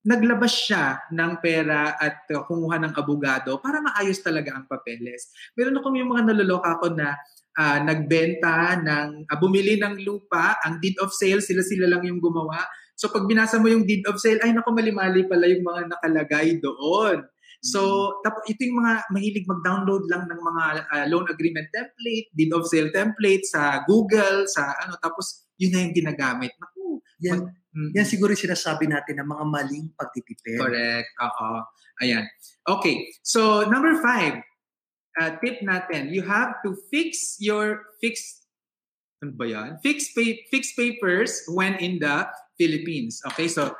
naglabas 0.03 0.51
siya 0.51 0.99
ng 1.15 1.39
pera 1.39 1.95
at 1.95 2.27
uh, 2.35 2.43
kumuha 2.43 2.75
ng 2.75 2.93
abogado 2.93 3.55
para 3.63 3.79
maayos 3.79 4.19
talaga 4.19 4.51
ang 4.51 4.67
papeles. 4.67 5.31
Meron 5.55 5.79
ako 5.79 5.95
yung 5.95 6.11
mga 6.11 6.23
naloloka 6.27 6.75
ko 6.83 6.91
na 6.91 7.15
ah, 7.57 7.79
nagbenta 7.81 8.77
ng, 8.81 9.29
ah, 9.29 9.37
bumili 9.37 9.77
ng 9.77 10.01
lupa, 10.05 10.57
ang 10.65 10.81
deed 10.81 10.97
of 11.01 11.13
sale, 11.13 11.41
sila-sila 11.41 11.89
lang 11.89 12.03
yung 12.05 12.21
gumawa. 12.21 12.65
So 12.97 13.09
pag 13.09 13.25
binasa 13.25 13.57
mo 13.57 13.69
yung 13.69 13.85
deed 13.85 14.05
of 14.09 14.21
sale, 14.21 14.41
ay 14.41 14.53
naku, 14.53 14.69
mali-mali 14.73 15.25
pala 15.25 15.49
yung 15.49 15.65
mga 15.65 15.81
nakalagay 15.93 16.61
doon. 16.61 17.25
So, 17.63 18.11
tap, 18.27 18.43
ito 18.43 18.59
yung 18.67 18.83
mga 18.83 19.07
mahilig 19.07 19.47
mag-download 19.47 20.11
lang 20.11 20.27
ng 20.27 20.35
mga 20.35 20.63
ah, 20.83 21.05
loan 21.07 21.23
agreement 21.31 21.71
template, 21.71 22.27
deed 22.35 22.51
of 22.51 22.67
sale 22.67 22.91
template 22.91 23.47
sa 23.47 23.87
Google, 23.87 24.43
sa 24.51 24.75
ano, 24.83 24.99
tapos 24.99 25.47
yun 25.55 25.71
na 25.71 25.87
yung 25.87 25.95
ginagamit. 25.95 26.51
Naku, 26.59 26.99
Yan, 27.23 27.39
mm, 27.71 27.95
yan 27.95 28.03
siguro 28.03 28.35
yung 28.35 28.45
sinasabi 28.51 28.91
natin 28.91 29.23
ng 29.23 29.29
mga 29.31 29.45
maling 29.47 29.87
pagtitipid. 29.95 30.59
Correct. 30.59 31.07
Oo. 31.23 31.63
Ayan. 32.03 32.27
Okay. 32.67 33.07
So, 33.23 33.63
number 33.71 33.95
five, 34.03 34.43
uh, 35.19 35.31
tip 35.43 35.61
natin, 35.61 36.09
you 36.13 36.23
have 36.25 36.57
to 36.65 36.73
fix 36.89 37.37
your, 37.39 37.83
fix, 38.01 38.43
ano 39.21 39.33
ba 39.37 39.45
yan? 39.45 39.69
Fixed, 39.81 40.13
pay, 40.17 40.43
fixed 40.51 40.75
papers 40.75 41.45
when 41.51 41.75
in 41.79 41.99
the 41.99 42.27
Philippines. 42.59 43.21
Okay, 43.33 43.47
so 43.47 43.71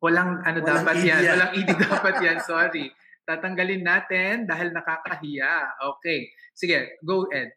walang 0.00 0.40
ano 0.44 0.60
Walang 0.62 0.84
dapat 0.84 0.94
ED 1.00 1.06
yan. 1.08 1.20
Walang 1.36 1.52
ED 1.56 1.70
dapat 1.76 2.14
yan. 2.20 2.38
Sorry. 2.40 2.86
Tatanggalin 3.24 3.84
natin 3.84 4.44
dahil 4.48 4.72
nakakahiya. 4.74 5.78
Okay. 5.96 6.28
Sige, 6.56 7.00
go 7.04 7.24
Ed. 7.30 7.52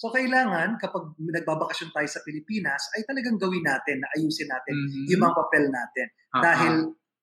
So 0.00 0.08
kailangan 0.08 0.80
kapag 0.80 1.12
nagbabakasyon 1.18 1.92
tayo 1.92 2.08
sa 2.08 2.24
Pilipinas 2.24 2.80
ay 2.96 3.04
talagang 3.04 3.36
gawin 3.36 3.60
natin 3.60 4.00
na 4.00 4.08
ayusin 4.16 4.48
natin 4.48 4.72
Mhm. 4.72 5.04
yung 5.12 5.20
mga 5.26 5.34
papel 5.36 5.64
natin. 5.68 6.06
Ah, 6.32 6.42
Dahil 6.42 6.74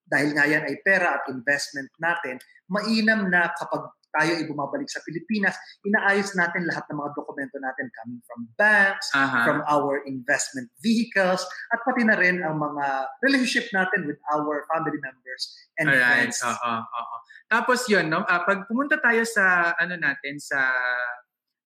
dahil 0.08 0.30
nga 0.32 0.44
yan 0.48 0.64
ay 0.64 0.76
pera 0.80 1.20
at 1.20 1.28
investment 1.28 1.90
natin, 2.00 2.40
mainam 2.70 3.28
na 3.28 3.52
kapag 3.52 3.92
tayo 4.14 4.32
ay 4.36 4.44
bumabalik 4.48 4.88
sa 4.88 5.04
Pilipinas, 5.04 5.54
inaayos 5.84 6.32
natin 6.34 6.64
lahat 6.64 6.84
ng 6.88 6.98
mga 6.98 7.12
dokumento 7.16 7.56
natin 7.60 7.86
coming 7.92 8.22
from 8.24 8.40
banks, 8.56 9.06
aha. 9.12 9.44
from 9.44 9.60
our 9.68 10.00
investment 10.08 10.68
vehicles, 10.80 11.44
at 11.72 11.80
pati 11.84 12.02
na 12.08 12.16
rin 12.16 12.40
ang 12.40 12.56
mga 12.56 12.86
relationship 13.24 13.68
natin 13.70 14.08
with 14.08 14.20
our 14.32 14.64
family 14.72 14.98
members 15.00 15.42
and 15.78 15.92
Alright. 15.92 16.32
friends. 16.32 16.40
Oo, 16.44 16.74
oo. 16.82 17.16
Tapos 17.48 17.84
yun, 17.88 18.08
no? 18.08 18.24
ah, 18.24 18.44
pag 18.44 18.68
pumunta 18.68 19.00
tayo 19.00 19.24
sa 19.24 19.72
ano 19.76 19.96
natin 19.96 20.36
sa 20.36 20.60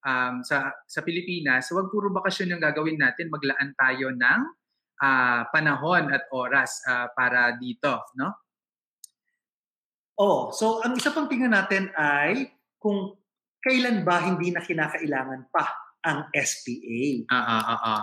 um, 0.07 0.43
sa 0.43 0.71
sa 0.87 1.01
Pilipinas, 1.03 1.71
huwag 1.71 1.91
puro 1.91 2.11
bakasyon 2.11 2.55
yung 2.59 2.63
gagawin 2.63 2.99
natin, 2.99 3.31
maglaan 3.31 3.75
tayo 3.75 4.11
ng 4.11 4.41
ah, 5.03 5.47
panahon 5.51 6.11
at 6.11 6.27
oras 6.31 6.83
ah, 6.87 7.11
para 7.11 7.55
dito, 7.59 8.03
no? 8.19 8.42
Oh, 10.21 10.53
so 10.53 10.85
ang 10.85 10.93
isa 10.97 11.09
pang 11.09 11.27
tingnan 11.27 11.57
natin 11.57 11.89
ay 11.97 12.53
kung 12.77 13.17
kailan 13.63 14.03
ba 14.03 14.21
hindi 14.21 14.53
na 14.53 14.61
kinakailangan 14.61 15.49
pa 15.49 15.65
ang 16.03 16.29
SPA. 16.35 17.31
Ah, 17.31 17.47
ah, 17.47 17.65
ah, 17.65 17.81
ah. 17.81 18.03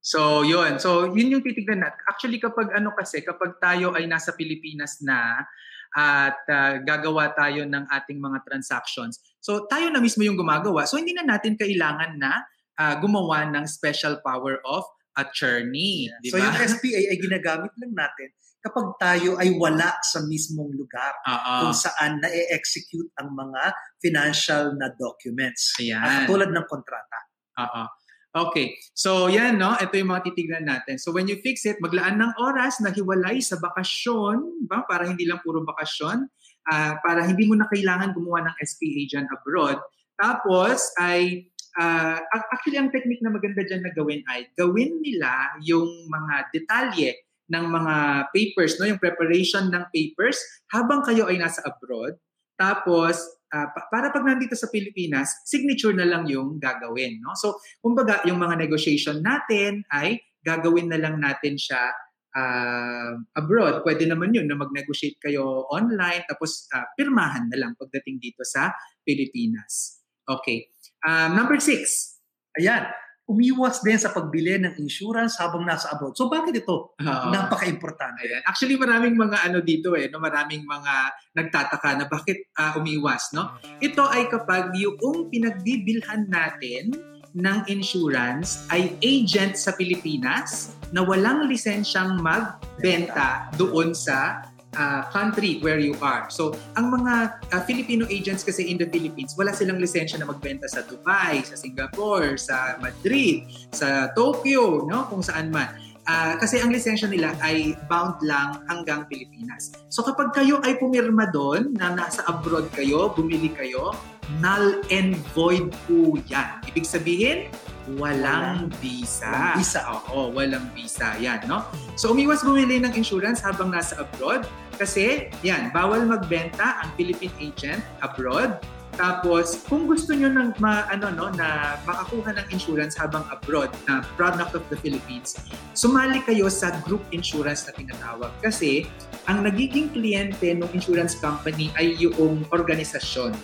So, 0.00 0.40
yun. 0.46 0.80
So, 0.80 1.12
yun 1.12 1.28
yung 1.28 1.44
titignan 1.44 1.84
natin. 1.84 2.00
Actually, 2.08 2.40
kapag 2.40 2.72
ano 2.72 2.96
kasi, 2.96 3.20
kapag 3.20 3.60
tayo 3.60 3.92
ay 3.92 4.08
nasa 4.08 4.32
Pilipinas 4.32 5.02
na 5.04 5.44
at 5.92 6.40
ah, 6.48 6.80
gagawa 6.80 7.34
tayo 7.36 7.68
ng 7.68 7.84
ating 7.90 8.16
mga 8.16 8.40
transactions, 8.46 9.20
so 9.42 9.68
tayo 9.68 9.92
na 9.92 10.00
mismo 10.00 10.24
yung 10.24 10.38
gumagawa. 10.38 10.88
So, 10.88 10.96
hindi 10.96 11.12
na 11.12 11.26
natin 11.26 11.58
kailangan 11.58 12.16
na 12.16 12.40
ah, 12.80 12.96
gumawa 12.96 13.44
ng 13.52 13.68
special 13.68 14.24
power 14.24 14.62
of 14.64 14.88
attorney. 15.16 16.10
Di 16.22 16.30
So 16.30 16.38
ba? 16.38 16.44
yung 16.46 16.56
SPA 16.72 17.00
ay 17.10 17.18
ginagamit 17.18 17.72
lang 17.80 17.92
natin 17.94 18.28
kapag 18.60 18.86
tayo 19.00 19.40
ay 19.40 19.56
wala 19.56 19.96
sa 20.04 20.20
mismong 20.28 20.76
lugar 20.76 21.16
Oo. 21.24 21.52
kung 21.64 21.74
saan 21.74 22.20
na-execute 22.20 23.08
ang 23.16 23.32
mga 23.32 23.72
financial 24.04 24.76
na 24.76 24.92
documents. 25.00 25.72
Ayan. 25.80 26.04
At 26.04 26.10
katulad 26.24 26.52
ng 26.52 26.66
kontrata. 26.68 27.18
Oo. 27.56 27.82
Okay. 28.30 28.78
So, 28.94 29.26
yan, 29.26 29.58
no? 29.58 29.74
Ito 29.74 29.98
yung 29.98 30.14
mga 30.14 30.30
titignan 30.30 30.62
natin. 30.62 31.02
So, 31.02 31.10
when 31.10 31.26
you 31.26 31.42
fix 31.42 31.66
it, 31.66 31.82
maglaan 31.82 32.22
ng 32.22 32.38
oras 32.38 32.78
na 32.78 32.94
hiwalay 32.94 33.42
sa 33.42 33.58
bakasyon, 33.58 34.70
ba? 34.70 34.86
para 34.86 35.02
hindi 35.02 35.26
lang 35.26 35.42
puro 35.42 35.66
bakasyon, 35.66 36.30
ah, 36.70 36.94
para 37.02 37.26
hindi 37.26 37.50
mo 37.50 37.58
na 37.58 37.66
kailangan 37.66 38.14
gumawa 38.14 38.46
ng 38.46 38.54
SPA 38.62 39.00
dyan 39.10 39.26
abroad. 39.34 39.82
Tapos, 40.14 40.94
ay, 41.02 41.49
ac- 41.78 42.50
actually, 42.50 42.78
ang 42.78 42.90
technique 42.90 43.22
na 43.22 43.30
maganda 43.30 43.62
dyan 43.62 43.86
na 43.86 43.92
gawin 43.94 44.24
ay, 44.26 44.50
gawin 44.58 44.98
nila 44.98 45.54
yung 45.62 45.86
mga 46.10 46.34
detalye 46.50 47.14
ng 47.50 47.64
mga 47.66 47.94
papers, 48.30 48.78
no? 48.78 48.86
yung 48.86 49.02
preparation 49.02 49.70
ng 49.70 49.84
papers 49.90 50.38
habang 50.70 51.02
kayo 51.02 51.26
ay 51.26 51.38
nasa 51.38 51.62
abroad. 51.66 52.14
Tapos, 52.54 53.18
pa- 53.50 53.88
para 53.90 54.14
pag 54.14 54.22
nandito 54.22 54.54
sa 54.54 54.70
Pilipinas, 54.70 55.42
signature 55.46 55.94
na 55.94 56.06
lang 56.06 56.30
yung 56.30 56.62
gagawin. 56.62 57.18
No? 57.18 57.34
So, 57.34 57.58
kumbaga, 57.82 58.22
yung 58.26 58.38
mga 58.38 58.54
negotiation 58.54 59.18
natin 59.18 59.82
ay 59.90 60.22
gagawin 60.46 60.88
na 60.88 60.98
lang 61.02 61.18
natin 61.18 61.58
siya 61.58 61.90
ah, 62.34 63.18
abroad. 63.34 63.82
Pwede 63.82 64.06
naman 64.06 64.30
yun 64.30 64.46
na 64.46 64.56
mag-negotiate 64.58 65.18
kayo 65.18 65.66
online 65.68 66.24
tapos 66.30 66.70
ah, 66.70 66.86
pirmahan 66.94 67.50
na 67.50 67.58
lang 67.58 67.72
pagdating 67.74 68.22
dito 68.22 68.46
sa 68.46 68.70
Pilipinas. 69.02 70.00
Okay. 70.26 70.70
Um, 71.04 71.36
number 71.36 71.56
six. 71.60 72.16
Ayan. 72.58 72.88
Umiwas 73.30 73.78
din 73.86 73.94
sa 73.94 74.10
pagbili 74.10 74.58
ng 74.58 74.74
insurance 74.82 75.38
habang 75.38 75.62
nasa 75.62 75.94
abroad. 75.94 76.18
So 76.18 76.26
bakit 76.26 76.66
ito? 76.66 76.98
Oo. 76.98 77.26
Napaka-importante. 77.30 78.26
Ayan. 78.26 78.42
Actually, 78.42 78.74
maraming 78.74 79.14
mga 79.14 79.46
ano 79.46 79.62
dito 79.62 79.94
eh, 79.94 80.10
no? 80.10 80.18
maraming 80.18 80.66
mga 80.66 80.94
nagtataka 81.38 81.90
na 81.94 82.06
bakit 82.10 82.50
ah, 82.58 82.74
umiwas, 82.74 83.30
no? 83.30 83.54
Ito 83.78 84.02
ay 84.10 84.26
kapag 84.26 84.74
yung 84.74 85.30
pinagbibilhan 85.30 86.26
natin 86.26 86.90
ng 87.34 87.58
insurance 87.70 88.66
ay 88.74 88.98
agent 88.98 89.54
sa 89.54 89.74
Pilipinas 89.78 90.74
na 90.90 91.06
walang 91.06 91.46
lisensyang 91.46 92.18
magbenta 92.18 93.50
doon 93.54 93.94
sa 93.94 94.49
ah, 94.76 95.08
country 95.10 95.58
where 95.64 95.80
you 95.80 95.96
are. 95.98 96.30
So, 96.30 96.54
ang 96.78 96.94
mga 96.94 97.14
ah, 97.50 97.62
Filipino 97.66 98.06
agents 98.06 98.46
kasi 98.46 98.68
in 98.68 98.78
the 98.78 98.86
Philippines, 98.86 99.34
wala 99.34 99.50
silang 99.54 99.82
lisensya 99.82 100.20
na 100.20 100.26
magbenta 100.28 100.70
sa 100.70 100.86
Dubai, 100.86 101.42
sa 101.42 101.58
Singapore, 101.58 102.38
sa 102.38 102.78
Madrid, 102.78 103.48
sa 103.74 104.10
Tokyo, 104.14 104.86
no? 104.86 105.08
kung 105.10 105.24
saan 105.24 105.50
man. 105.50 105.70
Ah, 106.08 106.34
kasi 106.40 106.58
ang 106.58 106.74
lisensya 106.74 107.06
nila 107.06 107.36
ay 107.44 107.78
bound 107.86 108.18
lang 108.24 108.64
hanggang 108.66 109.06
Pilipinas. 109.06 109.70
So 109.92 110.02
kapag 110.02 110.34
kayo 110.34 110.58
ay 110.66 110.80
pumirma 110.80 111.30
doon, 111.30 111.76
na 111.76 111.94
nasa 111.94 112.26
abroad 112.26 112.66
kayo, 112.74 113.12
bumili 113.14 113.52
kayo, 113.52 113.94
null 114.42 114.80
and 114.90 115.14
void 115.36 115.70
po 115.86 116.18
yan. 116.26 116.62
Ibig 116.66 116.86
sabihin, 116.86 117.50
walang 117.98 118.70
visa. 118.78 119.26
Walang 119.30 119.58
visa. 119.58 119.80
Oo, 119.88 120.30
walang 120.30 120.66
visa. 120.76 121.16
Yan, 121.18 121.42
no? 121.48 121.66
So 121.96 122.12
umiwas 122.14 122.44
bumili 122.44 122.78
ng 122.78 122.94
insurance 122.94 123.40
habang 123.40 123.72
nasa 123.72 123.98
abroad 124.04 124.44
kasi, 124.80 125.28
yan, 125.44 125.68
bawal 125.76 126.08
magbenta 126.08 126.80
ang 126.80 126.88
Philippine 126.96 127.36
agent 127.36 127.84
abroad. 128.00 128.56
Tapos, 128.96 129.60
kung 129.68 129.84
gusto 129.84 130.16
nyo 130.16 130.32
ng 130.32 130.56
ma, 130.56 130.88
ano, 130.88 131.12
no, 131.12 131.28
na 131.36 131.76
makakuha 131.84 132.32
ng 132.40 132.46
insurance 132.48 132.96
habang 132.96 133.20
abroad, 133.28 133.68
na 133.84 134.00
product 134.16 134.56
of 134.56 134.64
the 134.72 134.80
Philippines, 134.80 135.36
sumali 135.76 136.24
kayo 136.24 136.48
sa 136.48 136.72
group 136.88 137.04
insurance 137.12 137.68
na 137.68 137.76
tinatawag. 137.76 138.32
Kasi, 138.40 138.88
ang 139.28 139.44
nagiging 139.44 139.92
kliyente 139.92 140.48
ng 140.56 140.68
insurance 140.72 141.12
company 141.20 141.68
ay 141.76 141.92
yung 142.00 142.48
organisasyon. 142.48 143.36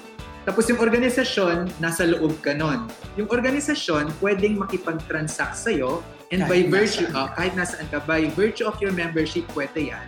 Tapos 0.46 0.70
yung 0.70 0.78
organisasyon, 0.78 1.82
nasa 1.82 2.06
loob 2.06 2.38
ka 2.38 2.54
nun. 2.54 2.87
Yung 3.18 3.26
organisasyon, 3.26 4.14
pwedeng 4.22 4.54
makipag-transact 4.62 5.59
sa'yo 5.59 6.06
and 6.30 6.46
by 6.46 6.62
Kahit 6.62 6.70
virtue, 6.70 7.06
nasaan 7.11 7.18
ah, 7.18 7.28
kahit 7.35 7.52
nasaan 7.59 7.87
ka, 7.90 7.98
by 8.06 8.30
virtue 8.38 8.62
of 8.62 8.78
your 8.78 8.94
membership, 8.94 9.42
pwede 9.59 9.90
yan. 9.90 10.06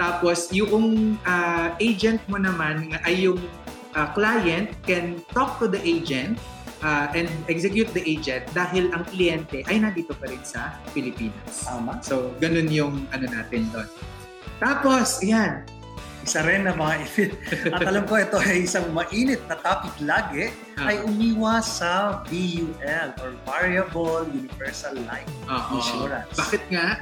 Tapos 0.00 0.48
yung 0.56 1.20
ah, 1.28 1.76
agent 1.84 2.24
mo 2.32 2.40
naman 2.40 2.96
ay 3.04 3.28
yung 3.28 3.36
ah, 3.92 4.08
client 4.16 4.72
can 4.88 5.20
talk 5.36 5.60
to 5.60 5.68
the 5.68 5.78
agent 5.84 6.40
ah, 6.80 7.12
and 7.12 7.28
execute 7.52 7.92
the 7.92 8.00
agent 8.08 8.40
dahil 8.56 8.88
ang 8.96 9.04
kliyente 9.12 9.68
ay 9.68 9.84
nandito 9.84 10.16
pa 10.16 10.32
rin 10.32 10.40
sa 10.48 10.80
Pilipinas. 10.96 11.68
Tama. 11.68 12.00
So, 12.00 12.32
ganun 12.40 12.72
yung 12.72 13.04
ano 13.12 13.28
natin 13.28 13.68
doon. 13.68 13.88
Tapos, 14.64 15.20
yan. 15.20 15.66
Isa 16.24 16.40
rin 16.40 16.64
na 16.64 16.72
mga 16.72 17.04
At 17.68 17.84
alam 17.92 18.08
ko 18.08 18.16
ito 18.16 18.40
ay 18.40 18.64
isang 18.64 18.88
mainit 18.90 19.44
na 19.44 19.60
topic 19.60 19.92
lagi 20.00 20.48
Ah, 20.74 20.90
ay 20.90 21.06
umiwas 21.06 21.78
sa 21.78 22.24
VUL 22.26 23.08
or 23.22 23.30
Variable 23.46 24.26
Universal 24.26 24.98
Life 25.06 25.30
oo. 25.46 25.78
Insurance. 25.78 26.34
Bakit 26.34 26.62
nga? 26.66 26.98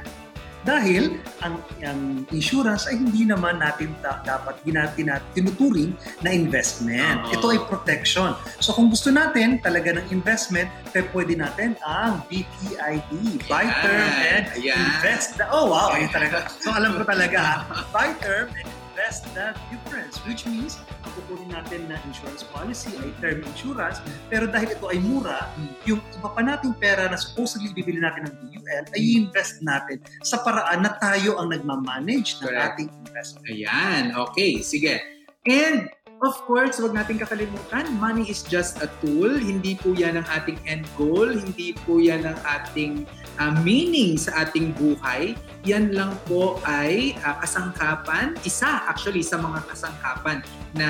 Dahil 0.63 1.19
ang, 1.41 1.59
ang 1.81 2.23
insurance 2.31 2.87
ay 2.87 2.95
hindi 2.95 3.27
naman 3.27 3.59
natin 3.59 3.91
ta- 3.99 4.23
dapat 4.23 4.63
ginati 4.63 5.03
na 5.03 5.19
tinuturing 5.33 5.91
na 6.21 6.31
investment. 6.31 7.19
Oo. 7.27 7.33
Ito 7.33 7.45
ay 7.49 7.59
protection. 7.65 8.31
So 8.61 8.71
kung 8.71 8.87
gusto 8.87 9.09
natin 9.09 9.59
talaga 9.59 9.97
ng 9.97 10.07
investment, 10.13 10.69
kaya 10.93 11.03
pwede 11.09 11.33
natin 11.35 11.75
ang 11.81 12.23
BPID, 12.29 13.11
Buy. 13.43 13.67
Term 13.81 14.07
and 14.21 14.45
Ayan. 14.53 14.77
Invest. 14.77 15.35
Oh 15.49 15.67
wow, 15.67 15.91
ayun 15.91 16.07
talaga. 16.07 16.45
So 16.61 16.69
alam 16.69 16.95
ko 16.95 17.03
talaga, 17.03 17.65
Buy 17.89 18.15
Term 18.21 18.53
and 18.53 18.69
Invest 18.93 19.25
the 19.33 19.57
difference. 19.73 20.21
Which 20.29 20.45
means, 20.45 20.77
ang 21.01 21.09
kukunin 21.17 21.49
natin 21.49 21.89
na 21.89 21.97
insurance 22.05 22.45
policy 22.45 22.93
ay 23.01 23.09
term 23.17 23.41
insurance, 23.41 23.97
pero 24.29 24.45
dahil 24.45 24.69
ito 24.69 24.85
ay 24.85 25.01
mura, 25.01 25.49
yung 25.89 25.97
iba 26.13 26.29
pa 26.29 26.45
nating 26.45 26.77
pera 26.77 27.09
na 27.09 27.17
supposedly 27.17 27.73
bibili 27.73 27.97
natin 27.97 28.29
ng 28.29 28.33
BUL 28.37 28.85
ay 28.93 29.01
i-invest 29.01 29.65
natin 29.65 29.97
sa 30.21 30.45
paraan 30.45 30.85
na 30.85 30.93
tayo 31.01 31.41
ang 31.41 31.49
nagmamanage 31.49 32.37
ng 32.45 32.53
Correct. 32.53 32.65
ating 32.77 32.89
investment. 33.09 33.49
Ayan, 33.49 34.03
okay, 34.13 34.61
sige. 34.61 35.01
And 35.49 35.89
of 36.21 36.37
course, 36.45 36.77
wag 36.77 36.93
natin 36.93 37.17
kakalimutan, 37.17 37.89
money 37.97 38.29
is 38.29 38.45
just 38.45 38.77
a 38.85 38.87
tool. 39.01 39.33
Hindi 39.33 39.73
po 39.73 39.97
yan 39.97 40.21
ang 40.21 40.27
ating 40.29 40.61
end 40.69 40.85
goal. 41.01 41.33
Hindi 41.33 41.73
po 41.81 41.97
yan 41.97 42.29
ang 42.29 42.37
ating 42.45 43.09
ah, 43.39 43.53
meaning 43.61 44.17
sa 44.19 44.45
ating 44.45 44.73
buhay. 44.75 45.37
Yan 45.63 45.95
lang 45.95 46.17
po 46.27 46.59
ay 46.67 47.17
ah, 47.23 47.39
kasangkapan, 47.41 48.37
isa 48.45 48.85
actually 48.89 49.23
sa 49.23 49.39
mga 49.39 49.63
kasangkapan 49.69 50.43
na 50.75 50.89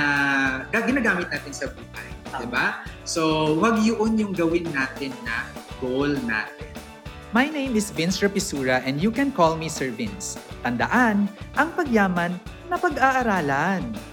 ga- 0.71 0.85
ginagamit 0.87 1.27
natin 1.29 1.53
sa 1.53 1.67
buhay. 1.71 2.07
Tama. 2.33 2.41
Diba? 2.43 2.67
So, 3.05 3.53
wag 3.61 3.79
yun 3.85 4.17
yung 4.17 4.33
gawin 4.33 4.65
natin 4.73 5.13
na 5.21 5.45
goal 5.77 6.17
natin. 6.25 6.73
My 7.33 7.49
name 7.49 7.73
is 7.73 7.89
Vince 7.89 8.21
Rapisura 8.21 8.85
and 8.85 9.01
you 9.01 9.09
can 9.09 9.33
call 9.33 9.57
me 9.57 9.65
Sir 9.65 9.89
Vince. 9.89 10.37
Tandaan, 10.61 11.25
ang 11.57 11.69
pagyaman 11.73 12.37
na 12.69 12.77
pag-aaralan. 12.77 14.12